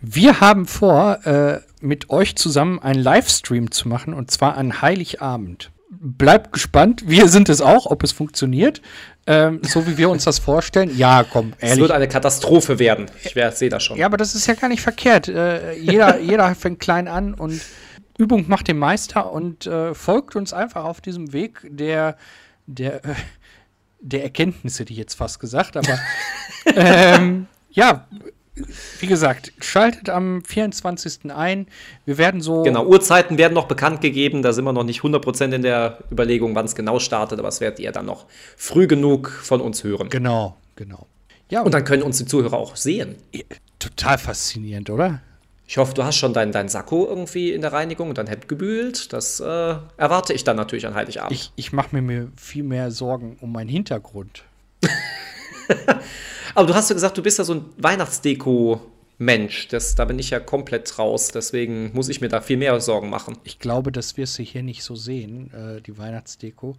Wir 0.00 0.40
haben 0.40 0.66
vor, 0.66 1.26
äh, 1.26 1.62
mit 1.80 2.10
euch 2.10 2.36
zusammen 2.36 2.78
einen 2.78 3.02
Livestream 3.02 3.72
zu 3.72 3.88
machen, 3.88 4.14
und 4.14 4.30
zwar 4.30 4.56
an 4.56 4.80
Heiligabend 4.80 5.72
bleibt 6.00 6.52
gespannt. 6.52 7.04
Wir 7.06 7.28
sind 7.28 7.48
es 7.48 7.60
auch, 7.60 7.86
ob 7.86 8.02
es 8.02 8.12
funktioniert. 8.12 8.82
Ähm, 9.26 9.60
so 9.62 9.86
wie 9.86 9.98
wir 9.98 10.08
uns 10.08 10.24
das 10.24 10.38
vorstellen. 10.38 10.96
Ja, 10.96 11.24
komm, 11.24 11.52
ehrlich. 11.58 11.74
Es 11.74 11.80
wird 11.80 11.90
eine 11.90 12.06
Katastrophe 12.06 12.78
werden. 12.78 13.06
Ich 13.24 13.34
sehe 13.56 13.68
das 13.68 13.82
schon. 13.82 13.96
Ja, 13.96 14.06
aber 14.06 14.16
das 14.16 14.34
ist 14.34 14.46
ja 14.46 14.54
gar 14.54 14.68
nicht 14.68 14.82
verkehrt. 14.82 15.28
Äh, 15.28 15.74
jeder, 15.78 16.20
jeder 16.20 16.54
fängt 16.54 16.78
klein 16.78 17.08
an 17.08 17.34
und 17.34 17.60
Übung 18.18 18.44
macht 18.48 18.68
den 18.68 18.78
Meister 18.78 19.32
und 19.32 19.66
äh, 19.66 19.94
folgt 19.94 20.36
uns 20.36 20.52
einfach 20.52 20.84
auf 20.84 21.00
diesem 21.00 21.32
Weg 21.32 21.60
der, 21.68 22.16
der, 22.66 23.04
äh, 23.04 23.14
der 24.00 24.22
Erkenntnisse, 24.22 24.84
die 24.84 24.92
ich 24.94 24.98
jetzt 24.98 25.14
fast 25.14 25.40
gesagt, 25.40 25.76
aber 25.76 25.98
ähm, 26.76 27.46
ja, 27.70 28.06
wie 29.00 29.06
gesagt, 29.06 29.52
schaltet 29.60 30.08
am 30.08 30.42
24. 30.42 31.30
ein. 31.30 31.66
Wir 32.04 32.18
werden 32.18 32.40
so. 32.40 32.62
Genau, 32.62 32.86
Uhrzeiten 32.86 33.38
werden 33.38 33.54
noch 33.54 33.68
bekannt 33.68 34.00
gegeben. 34.00 34.42
Da 34.42 34.52
sind 34.52 34.64
wir 34.64 34.72
noch 34.72 34.84
nicht 34.84 35.02
100% 35.02 35.54
in 35.54 35.62
der 35.62 35.98
Überlegung, 36.10 36.54
wann 36.54 36.64
es 36.64 36.74
genau 36.74 36.98
startet, 36.98 37.38
aber 37.38 37.48
es 37.48 37.60
werdet 37.60 37.80
ihr 37.80 37.92
dann 37.92 38.06
noch 38.06 38.26
früh 38.56 38.86
genug 38.86 39.30
von 39.30 39.60
uns 39.60 39.84
hören. 39.84 40.08
Genau, 40.08 40.56
genau. 40.74 41.06
Ja, 41.48 41.62
und 41.62 41.72
dann 41.72 41.84
können 41.84 42.02
uns 42.02 42.18
die 42.18 42.26
Zuhörer 42.26 42.56
auch 42.56 42.76
sehen. 42.76 43.16
Total 43.78 44.18
faszinierend, 44.18 44.90
oder? 44.90 45.20
Ich 45.68 45.78
hoffe, 45.78 45.94
du 45.94 46.04
hast 46.04 46.16
schon 46.16 46.32
dein, 46.32 46.52
dein 46.52 46.68
Sakko 46.68 47.06
irgendwie 47.06 47.52
in 47.52 47.60
der 47.60 47.72
Reinigung 47.72 48.08
und 48.08 48.18
dein 48.18 48.28
Hemd 48.28 48.48
gebühlt. 48.48 49.12
Das 49.12 49.40
äh, 49.40 49.44
erwarte 49.44 50.32
ich 50.32 50.44
dann 50.44 50.56
natürlich 50.56 50.86
an 50.86 50.94
Heiligabend. 50.94 51.32
Ich, 51.32 51.52
ich 51.56 51.72
mache 51.72 51.94
mir 52.00 52.28
viel 52.36 52.62
mehr 52.62 52.90
Sorgen 52.90 53.36
um 53.40 53.52
meinen 53.52 53.68
Hintergrund. 53.68 54.44
Aber 56.54 56.66
du 56.66 56.74
hast 56.74 56.88
ja 56.90 56.94
gesagt, 56.94 57.18
du 57.18 57.22
bist 57.22 57.38
ja 57.38 57.44
so 57.44 57.54
ein 57.54 57.64
Weihnachtsdeko. 57.76 58.80
Mensch, 59.18 59.68
das, 59.68 59.94
da 59.94 60.04
bin 60.04 60.18
ich 60.18 60.30
ja 60.30 60.40
komplett 60.40 60.98
raus. 60.98 61.28
Deswegen 61.28 61.90
muss 61.94 62.10
ich 62.10 62.20
mir 62.20 62.28
da 62.28 62.42
viel 62.42 62.58
mehr 62.58 62.78
Sorgen 62.80 63.08
machen. 63.08 63.38
Ich 63.44 63.58
glaube, 63.58 63.90
das 63.90 64.16
wirst 64.18 64.38
du 64.38 64.42
hier 64.42 64.62
nicht 64.62 64.82
so 64.82 64.94
sehen, 64.94 65.50
äh, 65.54 65.80
die 65.80 65.96
Weihnachtsdeko. 65.96 66.76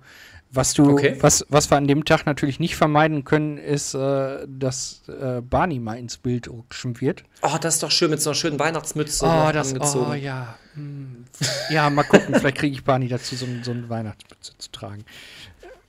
Was 0.52 0.74
du, 0.74 0.92
okay. 0.92 1.18
was, 1.20 1.46
was 1.50 1.70
wir 1.72 1.78
an 1.78 1.88
dem 1.88 2.06
Tag 2.06 2.26
natürlich 2.26 2.60
nicht 2.60 2.76
vermeiden 2.76 3.24
können, 3.26 3.58
ist, 3.58 3.96
äh, 3.96 4.46
dass 4.48 5.02
äh, 5.08 5.42
Barney 5.42 5.80
mal 5.80 5.98
ins 5.98 6.18
Bild 6.18 6.48
rutschen 6.48 7.02
wird. 7.02 7.24
Oh, 7.42 7.58
das 7.60 7.76
ist 7.76 7.84
doch 7.84 7.92
schön 7.92 8.12
mit 8.12 8.22
so 8.22 8.30
einer 8.30 8.36
schönen 8.36 8.60
Weihnachtsmütze 8.60 9.26
oh, 9.26 9.52
das, 9.52 9.70
angezogen. 9.74 10.12
Oh, 10.12 10.14
ja. 10.14 10.58
Hm. 10.76 11.26
Ja, 11.70 11.90
mal 11.90 12.04
gucken, 12.04 12.36
vielleicht 12.40 12.58
kriege 12.58 12.76
ich 12.76 12.84
Barney 12.84 13.08
dazu, 13.08 13.36
so, 13.36 13.48
so 13.64 13.72
eine 13.72 13.90
Weihnachtsmütze 13.90 14.54
zu 14.58 14.72
tragen. 14.72 15.04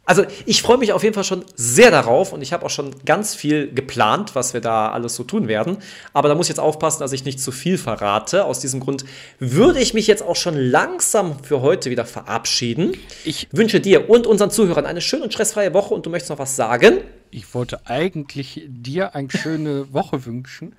Also 0.08 0.24
ich 0.46 0.62
freue 0.62 0.78
mich 0.78 0.94
auf 0.94 1.02
jeden 1.02 1.14
Fall 1.14 1.22
schon 1.22 1.44
sehr 1.54 1.90
darauf 1.90 2.32
und 2.32 2.40
ich 2.40 2.54
habe 2.54 2.64
auch 2.64 2.70
schon 2.70 2.94
ganz 3.04 3.34
viel 3.34 3.70
geplant, 3.70 4.34
was 4.34 4.54
wir 4.54 4.62
da 4.62 4.90
alles 4.90 5.14
so 5.14 5.22
tun 5.22 5.48
werden. 5.48 5.76
Aber 6.14 6.30
da 6.30 6.34
muss 6.34 6.46
ich 6.46 6.48
jetzt 6.48 6.60
aufpassen, 6.60 7.00
dass 7.00 7.12
ich 7.12 7.26
nicht 7.26 7.38
zu 7.38 7.52
viel 7.52 7.76
verrate. 7.76 8.46
Aus 8.46 8.58
diesem 8.58 8.80
Grund 8.80 9.04
würde 9.38 9.80
ich 9.80 9.92
mich 9.92 10.06
jetzt 10.06 10.22
auch 10.22 10.34
schon 10.34 10.56
langsam 10.56 11.44
für 11.44 11.60
heute 11.60 11.90
wieder 11.90 12.06
verabschieden. 12.06 12.96
Ich 13.26 13.48
wünsche 13.52 13.80
dir 13.80 14.08
und 14.08 14.26
unseren 14.26 14.50
Zuhörern 14.50 14.86
eine 14.86 15.02
schöne 15.02 15.24
und 15.24 15.34
stressfreie 15.34 15.74
Woche 15.74 15.92
und 15.92 16.06
du 16.06 16.10
möchtest 16.10 16.30
noch 16.30 16.38
was 16.38 16.56
sagen? 16.56 17.02
Ich 17.30 17.52
wollte 17.52 17.84
eigentlich 17.84 18.62
dir 18.66 19.14
eine 19.14 19.30
schöne 19.30 19.92
Woche 19.92 20.24
wünschen 20.24 20.74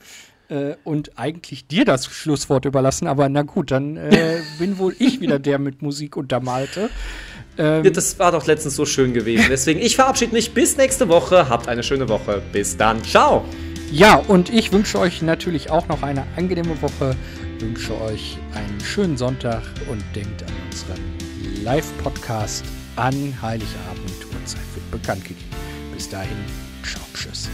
äh, 0.47 0.73
und 0.83 1.19
eigentlich 1.19 1.67
dir 1.67 1.85
das 1.85 2.07
Schlusswort 2.07 2.65
überlassen, 2.65 3.07
aber 3.07 3.29
na 3.29 3.43
gut, 3.43 3.69
dann 3.69 3.95
äh, 3.95 4.39
bin 4.57 4.79
wohl 4.79 4.95
ich 4.97 5.21
wieder 5.21 5.37
der 5.37 5.59
mit 5.59 5.83
Musik 5.83 6.17
untermalte. 6.17 6.89
Ähm, 7.59 7.83
ja, 7.83 7.91
das 7.91 8.17
war 8.17 8.31
doch 8.31 8.47
letztens 8.47 8.75
so 8.75 8.85
schön 8.85 9.13
gewesen. 9.13 9.45
Deswegen, 9.49 9.81
ich 9.81 9.95
verabschiede 9.97 10.33
mich 10.33 10.53
bis 10.53 10.77
nächste 10.77 11.09
Woche. 11.09 11.49
Habt 11.49 11.67
eine 11.67 11.83
schöne 11.83 12.07
Woche. 12.07 12.41
Bis 12.53 12.77
dann. 12.77 13.03
Ciao. 13.03 13.43
Ja, 13.91 14.15
und 14.15 14.49
ich 14.49 14.71
wünsche 14.71 14.97
euch 14.97 15.21
natürlich 15.21 15.69
auch 15.69 15.87
noch 15.87 16.01
eine 16.01 16.25
angenehme 16.37 16.81
Woche. 16.81 17.15
Wünsche 17.59 17.99
euch 18.01 18.37
einen 18.55 18.79
schönen 18.79 19.17
Sonntag 19.17 19.63
und 19.89 20.03
denkt 20.15 20.43
an 20.43 20.53
unseren 20.71 21.63
Live-Podcast 21.63 22.63
an 22.95 23.13
Heiligabend. 23.41 24.25
Uhrzeit 24.33 24.61
wird 24.75 24.91
bekannt 24.91 25.23
gegeben. 25.23 25.49
Bis 25.93 26.07
dahin, 26.07 26.37
ciao, 26.83 27.03
tschüss. 27.13 27.49